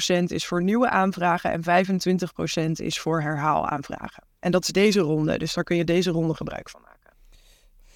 mm. 0.08 0.26
is 0.26 0.46
voor 0.46 0.62
nieuwe 0.62 0.90
aanvragen 0.90 1.50
en 1.50 1.86
25% 2.68 2.70
is 2.72 2.98
voor 2.98 3.22
herhaalaanvragen. 3.22 4.22
En 4.40 4.50
dat 4.50 4.62
is 4.62 4.68
deze 4.68 5.00
ronde, 5.00 5.38
dus 5.38 5.54
daar 5.54 5.64
kun 5.64 5.76
je 5.76 5.84
deze 5.84 6.10
ronde 6.10 6.34
gebruik 6.34 6.70
van 6.70 6.80
maken. 6.80 6.96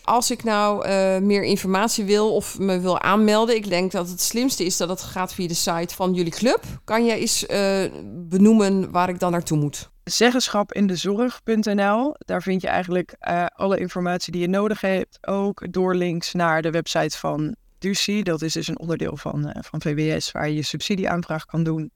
Als 0.04 0.30
ik 0.30 0.44
nou 0.44 0.88
uh, 0.88 1.18
meer 1.18 1.42
informatie 1.42 2.04
wil 2.04 2.34
of 2.34 2.58
me 2.58 2.80
wil 2.80 3.00
aanmelden, 3.00 3.54
ik 3.54 3.68
denk 3.68 3.92
dat 3.92 4.08
het 4.08 4.20
slimste 4.20 4.64
is 4.64 4.76
dat 4.76 4.88
het 4.88 5.02
gaat 5.02 5.34
via 5.34 5.48
de 5.48 5.54
site 5.54 5.94
van 5.94 6.14
jullie 6.14 6.32
club. 6.32 6.62
Kan 6.84 7.04
je 7.04 7.14
eens 7.14 7.46
benoemen 8.04 8.90
waar 8.90 9.08
ik 9.08 9.18
dan 9.18 9.30
naartoe 9.30 9.58
moet? 9.58 9.91
Zeggenschap 10.04 10.72
in 10.72 10.86
de 10.86 10.96
zorg.nl. 10.96 12.14
Daar 12.18 12.42
vind 12.42 12.62
je 12.62 12.68
eigenlijk 12.68 13.16
uh, 13.20 13.46
alle 13.46 13.78
informatie 13.78 14.32
die 14.32 14.40
je 14.40 14.48
nodig 14.48 14.80
hebt. 14.80 15.18
Ook 15.26 15.72
door 15.72 15.94
links 15.94 16.32
naar 16.32 16.62
de 16.62 16.70
website 16.70 17.18
van 17.18 17.56
DUCI. 17.78 18.22
Dat 18.22 18.42
is 18.42 18.52
dus 18.52 18.68
een 18.68 18.78
onderdeel 18.78 19.16
van, 19.16 19.48
uh, 19.48 19.50
van 19.60 19.80
VWS 19.80 20.32
waar 20.32 20.48
je 20.48 20.54
je 20.54 20.62
subsidieaanvraag 20.62 21.44
kan 21.44 21.62
doen. 21.62 21.90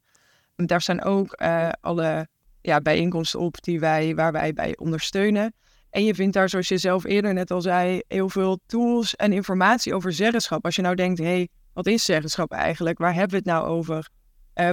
En 0.56 0.66
daar 0.66 0.82
zijn 0.82 1.02
ook 1.02 1.40
uh, 1.42 1.68
alle 1.80 2.28
ja, 2.60 2.80
bijeenkomsten 2.80 3.40
op 3.40 3.62
die 3.62 3.80
wij, 3.80 4.14
waar 4.14 4.32
wij 4.32 4.52
bij 4.52 4.76
ondersteunen. 4.76 5.54
En 5.90 6.04
je 6.04 6.14
vindt 6.14 6.34
daar, 6.34 6.48
zoals 6.48 6.68
je 6.68 6.78
zelf 6.78 7.04
eerder 7.04 7.34
net 7.34 7.50
al 7.50 7.60
zei, 7.60 8.02
heel 8.08 8.28
veel 8.28 8.58
tools 8.66 9.16
en 9.16 9.32
informatie 9.32 9.94
over 9.94 10.12
zeggenschap. 10.12 10.64
Als 10.64 10.76
je 10.76 10.82
nou 10.82 10.94
denkt, 10.94 11.18
hé, 11.18 11.24
hey, 11.24 11.48
wat 11.72 11.86
is 11.86 12.04
zeggenschap 12.04 12.52
eigenlijk? 12.52 12.98
Waar 12.98 13.14
hebben 13.14 13.30
we 13.30 13.36
het 13.36 13.44
nou 13.44 13.66
over? 13.66 14.08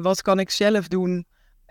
wat 0.01 0.21
kan 0.21 0.39
ik 0.39 0.49
zelf 0.49 0.87
doen 0.87 1.25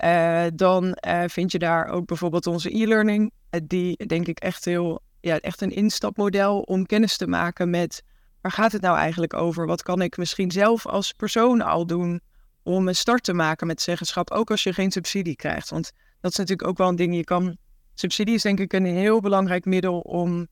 uh, 0.05 0.45
dan 0.55 0.97
uh, 1.07 1.23
vind 1.27 1.53
je 1.53 1.59
daar 1.59 1.87
ook 1.87 2.07
bijvoorbeeld 2.07 2.47
onze 2.47 2.77
e-learning. 2.77 3.33
Uh, 3.51 3.61
die 3.65 4.07
denk 4.07 4.27
ik 4.27 4.39
echt 4.39 4.65
heel, 4.65 5.03
ja, 5.21 5.41
echt 5.41 5.61
een 5.61 5.71
instapmodel 5.71 6.61
om 6.61 6.87
kennis 6.87 7.17
te 7.17 7.27
maken 7.27 7.71
met 7.71 8.03
waar 8.41 8.53
gaat 8.53 8.73
het 8.73 8.83
nou 8.83 8.97
eigenlijk 8.97 9.35
over? 9.35 9.67
Wat 9.67 9.83
kan 9.83 10.03
ik 10.03 10.17
misschien 10.17 10.51
zelf 10.51 10.87
als 10.87 11.13
persoon 11.13 11.61
al 11.61 11.87
doen 11.87 12.21
om 12.63 12.89
een 12.89 12.97
start 12.97 13.25
te 13.25 13.33
maken 13.33 13.67
met 13.67 13.83
zeggenschap, 13.83 14.31
ook 14.31 14.51
als 14.51 14.63
je 14.63 14.73
geen 14.73 14.91
subsidie 14.91 15.37
krijgt? 15.37 15.71
Want 15.71 15.93
dat 16.21 16.31
is 16.31 16.37
natuurlijk 16.37 16.69
ook 16.69 16.79
wel 16.79 16.89
een 16.89 16.97
ding. 16.97 17.15
Je 17.15 17.25
kan, 17.25 17.57
subsidie 17.95 18.35
is 18.35 18.43
denk 18.43 18.61
ik 18.61 18.73
een 18.73 18.87
heel 18.87 19.21
belangrijk 19.21 19.65
middel 19.65 20.01
om 20.01 20.49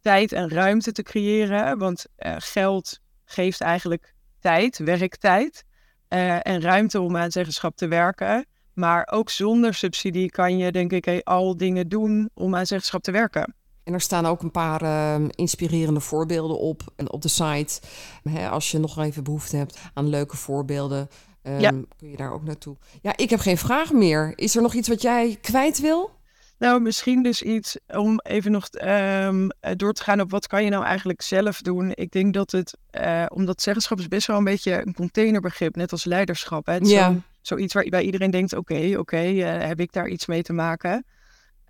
tijd 0.00 0.32
en 0.32 0.48
ruimte 0.48 0.92
te 0.92 1.02
creëren. 1.02 1.78
Want 1.78 2.06
geld 2.36 3.00
geeft 3.24 3.60
eigenlijk 3.60 4.14
tijd, 4.40 4.78
werktijd 4.78 5.64
en 6.08 6.60
ruimte 6.60 7.00
om 7.00 7.16
aan 7.16 7.30
zeggenschap 7.30 7.76
te 7.76 7.88
werken. 7.88 8.46
Maar 8.74 9.08
ook 9.10 9.30
zonder 9.30 9.74
subsidie 9.74 10.30
kan 10.30 10.58
je, 10.58 10.72
denk 10.72 10.92
ik, 10.92 11.20
al 11.24 11.56
dingen 11.56 11.88
doen 11.88 12.30
om 12.34 12.56
aan 12.56 12.66
zeggenschap 12.66 13.02
te 13.02 13.10
werken. 13.10 13.54
En 13.84 13.92
er 13.92 14.00
staan 14.00 14.26
ook 14.26 14.42
een 14.42 14.50
paar 14.50 14.82
uh, 14.82 15.28
inspirerende 15.30 16.00
voorbeelden 16.00 16.58
op, 16.58 16.82
op 17.06 17.22
de 17.22 17.28
site. 17.28 17.80
Hè, 18.22 18.48
als 18.48 18.70
je 18.70 18.78
nog 18.78 18.98
even 18.98 19.24
behoefte 19.24 19.56
hebt 19.56 19.78
aan 19.94 20.08
leuke 20.08 20.36
voorbeelden, 20.36 21.08
um, 21.42 21.86
kun 21.96 22.10
je 22.10 22.16
daar 22.16 22.32
ook 22.32 22.44
naartoe. 22.44 22.76
Ja, 23.02 23.16
ik 23.16 23.30
heb 23.30 23.40
geen 23.40 23.58
vraag 23.58 23.92
meer. 23.92 24.32
Is 24.34 24.56
er 24.56 24.62
nog 24.62 24.74
iets 24.74 24.88
wat 24.88 25.02
jij 25.02 25.38
kwijt 25.40 25.80
wil? 25.80 26.10
Nou, 26.58 26.80
misschien 26.80 27.22
dus 27.22 27.42
iets 27.42 27.76
om 27.86 28.20
even 28.22 28.52
nog 28.52 28.68
um, 28.84 29.48
door 29.76 29.92
te 29.92 30.02
gaan 30.02 30.20
op 30.20 30.30
wat 30.30 30.46
kan 30.46 30.64
je 30.64 30.70
nou 30.70 30.84
eigenlijk 30.84 31.22
zelf 31.22 31.60
doen. 31.60 31.90
Ik 31.94 32.10
denk 32.10 32.34
dat 32.34 32.50
het, 32.50 32.76
uh, 33.00 33.24
omdat 33.28 33.62
zeggenschap 33.62 33.98
is 33.98 34.08
best 34.08 34.26
wel 34.26 34.36
een 34.36 34.44
beetje 34.44 34.86
een 34.86 34.94
containerbegrip, 34.94 35.76
net 35.76 35.92
als 35.92 36.04
leiderschap. 36.04 36.66
Hè? 36.66 36.76
ja 36.76 37.14
zoiets 37.40 37.74
waarbij 37.74 38.02
iedereen 38.02 38.30
denkt: 38.30 38.56
oké, 38.56 38.94
oké, 38.98 39.16
eh, 39.16 39.66
heb 39.66 39.80
ik 39.80 39.92
daar 39.92 40.08
iets 40.08 40.26
mee 40.26 40.42
te 40.42 40.52
maken? 40.52 41.04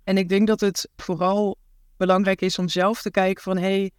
En 0.03 0.17
ik 0.17 0.29
denk 0.29 0.47
dat 0.47 0.59
het 0.59 0.89
vooral 0.95 1.57
belangrijk 1.97 2.41
is 2.41 2.59
om 2.59 2.69
zelf 2.69 3.01
te 3.01 3.11
kijken 3.11 3.43
van 3.43 3.57
hé, 3.57 3.63
hey, 3.63 3.91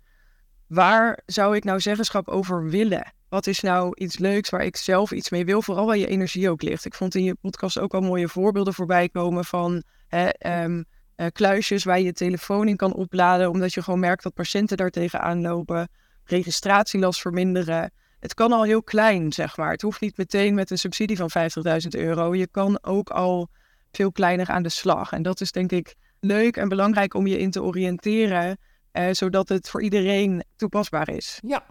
waar 0.66 1.22
zou 1.26 1.56
ik 1.56 1.64
nou 1.64 1.80
zeggenschap 1.80 2.28
over 2.28 2.68
willen? 2.68 3.12
Wat 3.28 3.46
is 3.46 3.60
nou 3.60 3.92
iets 3.94 4.18
leuks 4.18 4.50
waar 4.50 4.64
ik 4.64 4.76
zelf 4.76 5.12
iets 5.12 5.30
mee 5.30 5.44
wil? 5.44 5.62
Vooral 5.62 5.86
waar 5.86 5.96
je 5.96 6.06
energie 6.06 6.50
ook 6.50 6.62
ligt. 6.62 6.84
Ik 6.84 6.94
vond 6.94 7.14
in 7.14 7.24
je 7.24 7.34
podcast 7.34 7.78
ook 7.78 7.94
al 7.94 8.00
mooie 8.00 8.28
voorbeelden 8.28 8.74
voorbij 8.74 9.08
komen 9.08 9.44
van 9.44 9.82
hè, 10.08 10.28
um, 10.64 10.84
kluisjes 11.32 11.84
waar 11.84 11.98
je 11.98 12.04
je 12.04 12.12
telefoon 12.12 12.68
in 12.68 12.76
kan 12.76 12.94
opladen, 12.94 13.50
omdat 13.50 13.74
je 13.74 13.82
gewoon 13.82 14.00
merkt 14.00 14.22
dat 14.22 14.34
patiënten 14.34 14.76
daar 14.76 14.90
tegenaan 14.90 15.40
lopen. 15.40 15.88
Registratielast 16.24 17.20
verminderen 17.20 17.92
het 18.22 18.34
kan 18.34 18.52
al 18.52 18.62
heel 18.62 18.82
klein, 18.82 19.32
zeg 19.32 19.56
maar. 19.56 19.70
Het 19.70 19.82
hoeft 19.82 20.00
niet 20.00 20.16
meteen 20.16 20.54
met 20.54 20.70
een 20.70 20.78
subsidie 20.78 21.16
van 21.16 21.30
50.000 21.30 21.88
euro. 21.90 22.34
Je 22.34 22.46
kan 22.46 22.78
ook 22.82 23.10
al 23.10 23.48
veel 23.92 24.12
kleiner 24.12 24.48
aan 24.48 24.62
de 24.62 24.68
slag. 24.68 25.12
En 25.12 25.22
dat 25.22 25.40
is 25.40 25.52
denk 25.52 25.72
ik 25.72 25.94
leuk 26.20 26.56
en 26.56 26.68
belangrijk 26.68 27.14
om 27.14 27.26
je 27.26 27.38
in 27.38 27.50
te 27.50 27.62
oriënteren, 27.62 28.58
eh, 28.92 29.08
zodat 29.10 29.48
het 29.48 29.70
voor 29.70 29.82
iedereen 29.82 30.44
toepasbaar 30.56 31.08
is. 31.08 31.38
Ja, 31.46 31.64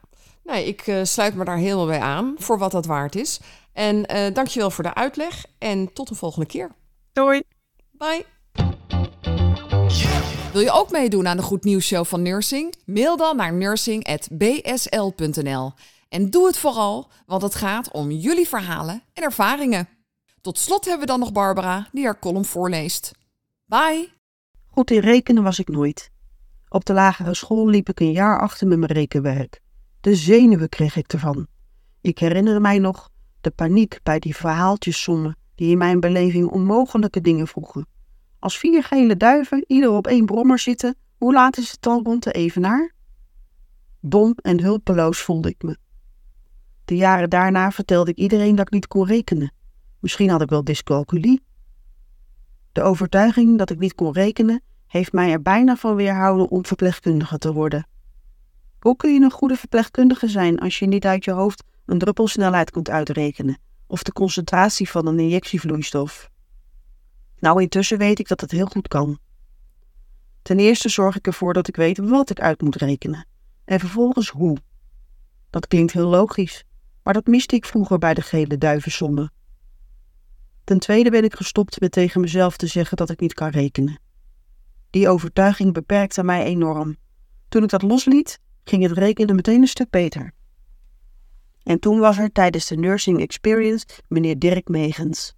nee, 0.43 0.65
ik 0.65 0.87
uh, 0.87 1.03
sluit 1.03 1.35
me 1.35 1.45
daar 1.45 1.57
helemaal 1.57 1.85
bij 1.85 1.99
aan 1.99 2.35
voor 2.37 2.57
wat 2.57 2.71
dat 2.71 2.85
waard 2.85 3.15
is. 3.15 3.39
En 3.73 3.95
uh, 3.95 4.33
dankjewel 4.33 4.71
voor 4.71 4.83
de 4.83 4.93
uitleg 4.93 5.45
en 5.57 5.93
tot 5.93 6.07
de 6.07 6.15
volgende 6.15 6.47
keer. 6.47 6.71
Doei. 7.13 7.41
Bye. 7.91 8.25
Wil 10.53 10.61
je 10.61 10.71
ook 10.71 10.91
meedoen 10.91 11.27
aan 11.27 11.37
de 11.37 11.43
Goed 11.43 11.63
Nieuws 11.63 11.85
Show 11.85 12.05
van 12.05 12.21
Nursing? 12.21 12.75
Mail 12.85 13.17
dan 13.17 13.35
naar 13.35 13.53
nursing.bsl.nl. 13.53 15.73
En 16.11 16.29
doe 16.29 16.45
het 16.45 16.57
vooral, 16.57 17.11
want 17.25 17.41
het 17.41 17.55
gaat 17.55 17.91
om 17.91 18.11
jullie 18.11 18.47
verhalen 18.47 19.03
en 19.13 19.23
ervaringen. 19.23 19.87
Tot 20.41 20.57
slot 20.57 20.85
hebben 20.85 21.01
we 21.01 21.11
dan 21.11 21.19
nog 21.19 21.31
Barbara, 21.31 21.87
die 21.91 22.05
haar 22.05 22.19
column 22.19 22.45
voorleest. 22.45 23.11
Bye! 23.65 24.09
Goed 24.67 24.91
in 24.91 24.99
rekenen 24.99 25.43
was 25.43 25.59
ik 25.59 25.67
nooit. 25.67 26.11
Op 26.69 26.85
de 26.85 26.93
lagere 26.93 27.33
school 27.33 27.67
liep 27.67 27.89
ik 27.89 27.99
een 27.99 28.11
jaar 28.11 28.39
achter 28.39 28.67
met 28.67 28.79
mijn 28.79 28.91
rekenwerk. 28.91 29.61
De 30.01 30.15
zenuwen 30.15 30.69
kreeg 30.69 30.95
ik 30.95 31.13
ervan. 31.13 31.47
Ik 32.01 32.19
herinner 32.19 32.61
mij 32.61 32.79
nog 32.79 33.09
de 33.41 33.51
paniek 33.51 33.99
bij 34.03 34.19
die 34.19 34.35
verhaaltjessommen 34.35 35.37
die 35.55 35.71
in 35.71 35.77
mijn 35.77 35.99
beleving 35.99 36.49
onmogelijke 36.49 37.21
dingen 37.21 37.47
vroegen. 37.47 37.87
Als 38.39 38.57
vier 38.57 38.83
gele 38.83 39.17
duiven 39.17 39.63
ieder 39.67 39.91
op 39.91 40.07
één 40.07 40.25
brommer 40.25 40.59
zitten, 40.59 40.95
hoe 41.17 41.33
laat 41.33 41.57
is 41.57 41.71
het 41.71 41.81
dan 41.81 42.03
rond 42.03 42.23
de 42.23 42.31
evenaar? 42.31 42.93
Dom 43.99 44.33
en 44.41 44.61
hulpeloos 44.61 45.21
voelde 45.21 45.49
ik 45.49 45.63
me. 45.63 45.77
De 46.91 46.97
jaren 46.97 47.29
daarna 47.29 47.71
vertelde 47.71 48.11
ik 48.11 48.17
iedereen 48.17 48.55
dat 48.55 48.67
ik 48.67 48.73
niet 48.73 48.87
kon 48.87 49.05
rekenen. 49.05 49.53
Misschien 49.99 50.29
had 50.29 50.41
ik 50.41 50.49
wel 50.49 50.63
dyscalculie. 50.63 51.41
De 52.71 52.81
overtuiging 52.81 53.57
dat 53.57 53.69
ik 53.69 53.79
niet 53.79 53.95
kon 53.95 54.13
rekenen 54.13 54.61
heeft 54.87 55.11
mij 55.11 55.31
er 55.31 55.41
bijna 55.41 55.75
van 55.75 55.95
weerhouden 55.95 56.49
om 56.49 56.65
verpleegkundige 56.65 57.37
te 57.37 57.53
worden. 57.53 57.87
Hoe 58.79 58.95
kun 58.95 59.13
je 59.13 59.19
een 59.19 59.31
goede 59.31 59.55
verpleegkundige 59.55 60.27
zijn 60.27 60.59
als 60.59 60.79
je 60.79 60.85
niet 60.85 61.05
uit 61.05 61.25
je 61.25 61.31
hoofd 61.31 61.63
een 61.85 61.97
druppelsnelheid 61.97 62.71
kunt 62.71 62.89
uitrekenen 62.89 63.57
of 63.87 64.03
de 64.03 64.13
concentratie 64.13 64.89
van 64.89 65.07
een 65.07 65.19
injectievloeistof? 65.19 66.29
Nou, 67.39 67.61
intussen 67.61 67.97
weet 67.97 68.19
ik 68.19 68.27
dat 68.27 68.41
het 68.41 68.51
heel 68.51 68.65
goed 68.65 68.87
kan. 68.87 69.19
Ten 70.41 70.59
eerste 70.59 70.89
zorg 70.89 71.15
ik 71.15 71.27
ervoor 71.27 71.53
dat 71.53 71.67
ik 71.67 71.75
weet 71.75 71.97
wat 71.97 72.29
ik 72.29 72.39
uit 72.39 72.61
moet 72.61 72.75
rekenen 72.75 73.27
en 73.65 73.79
vervolgens 73.79 74.29
hoe. 74.29 74.57
Dat 75.49 75.67
klinkt 75.67 75.93
heel 75.93 76.07
logisch, 76.09 76.65
maar 77.03 77.13
dat 77.13 77.27
miste 77.27 77.55
ik 77.55 77.65
vroeger 77.65 77.97
bij 77.97 78.13
de 78.13 78.21
gele 78.21 78.57
duivensommen. 78.57 79.31
Ten 80.63 80.79
tweede 80.79 81.09
ben 81.09 81.23
ik 81.23 81.35
gestopt 81.35 81.79
met 81.79 81.91
tegen 81.91 82.21
mezelf 82.21 82.57
te 82.57 82.67
zeggen 82.67 82.97
dat 82.97 83.09
ik 83.09 83.19
niet 83.19 83.33
kan 83.33 83.49
rekenen. 83.49 83.99
Die 84.89 85.09
overtuiging 85.09 85.73
beperkte 85.73 86.23
mij 86.23 86.43
enorm. 86.43 86.97
Toen 87.49 87.63
ik 87.63 87.69
dat 87.69 87.81
losliet, 87.81 88.39
ging 88.63 88.83
het 88.83 88.91
rekenen 88.91 89.35
meteen 89.35 89.61
een 89.61 89.67
stuk 89.67 89.89
beter. 89.89 90.31
En 91.63 91.79
toen 91.79 91.99
was 91.99 92.17
er 92.17 92.31
tijdens 92.31 92.67
de 92.67 92.75
Nursing 92.75 93.19
Experience 93.21 93.85
meneer 94.07 94.39
Dirk 94.39 94.67
Megens, 94.67 95.35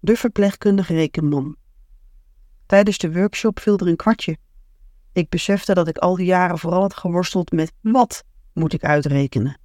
de 0.00 0.16
verpleegkundige 0.16 0.94
rekenman. 0.94 1.56
Tijdens 2.66 2.98
de 2.98 3.12
workshop 3.12 3.60
viel 3.60 3.78
er 3.78 3.86
een 3.86 3.96
kwartje. 3.96 4.36
Ik 5.12 5.28
besefte 5.28 5.74
dat 5.74 5.88
ik 5.88 5.98
al 5.98 6.16
die 6.16 6.26
jaren 6.26 6.58
vooral 6.58 6.80
had 6.80 6.94
geworsteld 6.94 7.52
met 7.52 7.72
wat 7.80 8.24
moet 8.52 8.72
ik 8.72 8.84
uitrekenen. 8.84 9.60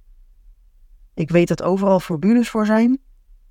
Ik 1.14 1.30
weet 1.30 1.48
dat 1.48 1.62
overal 1.62 2.00
formules 2.00 2.48
voor 2.50 2.66
zijn. 2.66 3.00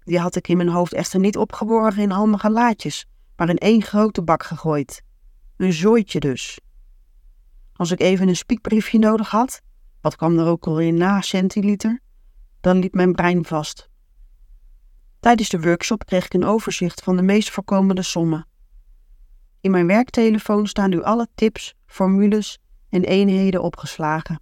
Die 0.04 0.20
had 0.20 0.36
ik 0.36 0.48
in 0.48 0.58
mijn 0.58 0.70
hoofd 0.70 0.94
echter 0.94 1.20
niet 1.20 1.38
opgeborgen 1.38 2.02
in 2.02 2.10
handige 2.10 2.50
laadjes, 2.50 3.06
maar 3.36 3.50
in 3.50 3.58
één 3.58 3.82
grote 3.82 4.24
bak 4.24 4.44
gegooid. 4.44 5.04
Een 5.58 5.74
zooitje 5.74 6.20
dus. 6.20 6.60
Als 7.74 7.92
ik 7.92 8.00
even 8.00 8.28
een 8.28 8.36
spiekbriefje 8.36 9.00
nodig 9.00 9.30
had, 9.30 9.62
wat 10.02 10.16
kwam 10.16 10.40
er 10.40 10.48
ook 10.48 10.68
al 10.68 10.80
in 10.80 10.98
na 10.98 11.22
centiliter, 11.22 12.00
dan 12.62 12.80
liep 12.80 12.94
mijn 12.94 13.14
brein 13.14 13.46
vast. 13.46 13.90
Tijdens 15.20 15.50
de 15.50 15.60
workshop 15.60 16.06
kreeg 16.06 16.26
ik 16.26 16.34
een 16.34 16.46
overzicht 16.46 17.02
van 17.04 17.16
de 17.16 17.22
meest 17.22 17.52
voorkomende 17.52 18.02
sommen. 18.02 18.48
In 19.62 19.72
mijn 19.72 19.88
werktelefoon 19.88 20.68
staan 20.68 20.90
nu 20.90 21.04
alle 21.04 21.28
tips, 21.36 21.76
formules 21.86 22.60
en 22.90 23.04
eenheden 23.04 23.62
opgeslagen. 23.62 24.42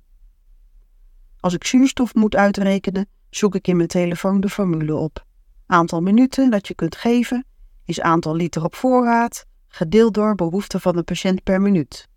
Als 1.42 1.54
ik 1.54 1.64
zuurstof 1.64 2.16
moet 2.16 2.36
uitrekenen, 2.36 3.10
zoek 3.30 3.56
ik 3.56 3.68
in 3.68 3.76
mijn 3.76 3.88
telefoon 3.88 4.40
de 4.40 4.50
formule 4.50 4.96
op. 4.96 5.26
Aantal 5.66 6.02
minuten 6.02 6.52
dat 6.52 6.68
je 6.68 6.74
kunt 6.74 6.96
geven 6.96 7.46
is 7.86 8.02
aantal 8.02 8.36
liter 8.36 8.64
op 8.64 8.76
voorraad, 8.76 9.46
gedeeld 9.68 10.14
door 10.14 10.36
behoefte 10.36 10.80
van 10.80 10.96
de 10.96 11.04
patiënt 11.04 11.44
per 11.44 11.62
minuut. 11.62 12.10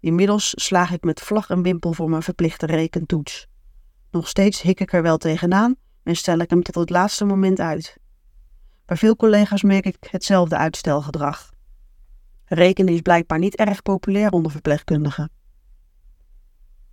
Inmiddels 0.00 0.52
slaag 0.56 0.92
ik 0.92 1.04
met 1.04 1.20
vlag 1.20 1.50
en 1.50 1.62
wimpel 1.62 1.92
voor 1.92 2.10
mijn 2.10 2.22
verplichte 2.22 2.66
rekentoets. 2.66 3.46
Nog 4.10 4.28
steeds 4.28 4.62
hik 4.62 4.80
ik 4.80 4.92
er 4.92 5.02
wel 5.02 5.18
tegenaan 5.18 5.76
en 6.02 6.16
stel 6.16 6.38
ik 6.38 6.50
hem 6.50 6.62
tot 6.62 6.74
het 6.74 6.90
laatste 6.90 7.24
moment 7.24 7.60
uit. 7.60 7.96
Bij 8.84 8.96
veel 8.96 9.16
collega's 9.16 9.62
merk 9.62 9.84
ik 9.84 9.96
hetzelfde 10.10 10.56
uitstelgedrag. 10.56 11.50
Rekenen 12.44 12.94
is 12.94 13.00
blijkbaar 13.00 13.38
niet 13.38 13.56
erg 13.56 13.82
populair 13.82 14.30
onder 14.30 14.52
verpleegkundigen. 14.52 15.30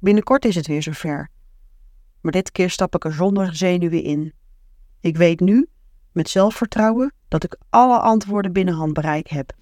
Binnenkort 0.06 0.46
is 0.46 0.56
het 0.56 0.68
weer 0.68 0.84
zover. 0.84 1.30
Maar 2.22 2.32
dit 2.32 2.52
keer 2.52 2.70
stap 2.70 2.96
ik 2.96 3.06
er 3.06 3.14
zonder 3.14 3.56
zenuwen 3.56 4.04
in. 4.04 4.34
Ik 5.02 5.18
weet 5.18 5.40
nu, 5.40 5.68
met 6.12 6.30
zelfvertrouwen, 6.30 7.14
dat 7.28 7.44
ik 7.44 7.58
alle 7.70 8.00
antwoorden 8.00 8.54
binnen 8.54 8.74
handbereik 8.74 9.28
heb. 9.28 9.54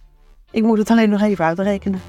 Ik 0.52 0.64
moet 0.64 0.78
het 0.78 0.90
alleen 0.90 1.10
nog 1.10 1.22
even 1.22 1.46
uitrekenen. 1.46 2.02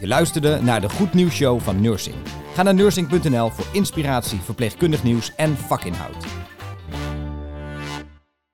Je 0.00 0.06
luisterde 0.06 0.60
naar 0.62 0.80
de 0.80 0.88
Goed 0.88 1.14
Nieuws 1.14 1.34
Show 1.34 1.60
van 1.60 1.80
Nursing. 1.80 2.16
Ga 2.54 2.62
naar 2.62 2.74
nursing.nl 2.74 3.50
voor 3.50 3.66
inspiratie, 3.72 4.40
verpleegkundig 4.40 5.02
nieuws 5.02 5.34
en 5.34 5.56
vakinhoud. 5.56 6.26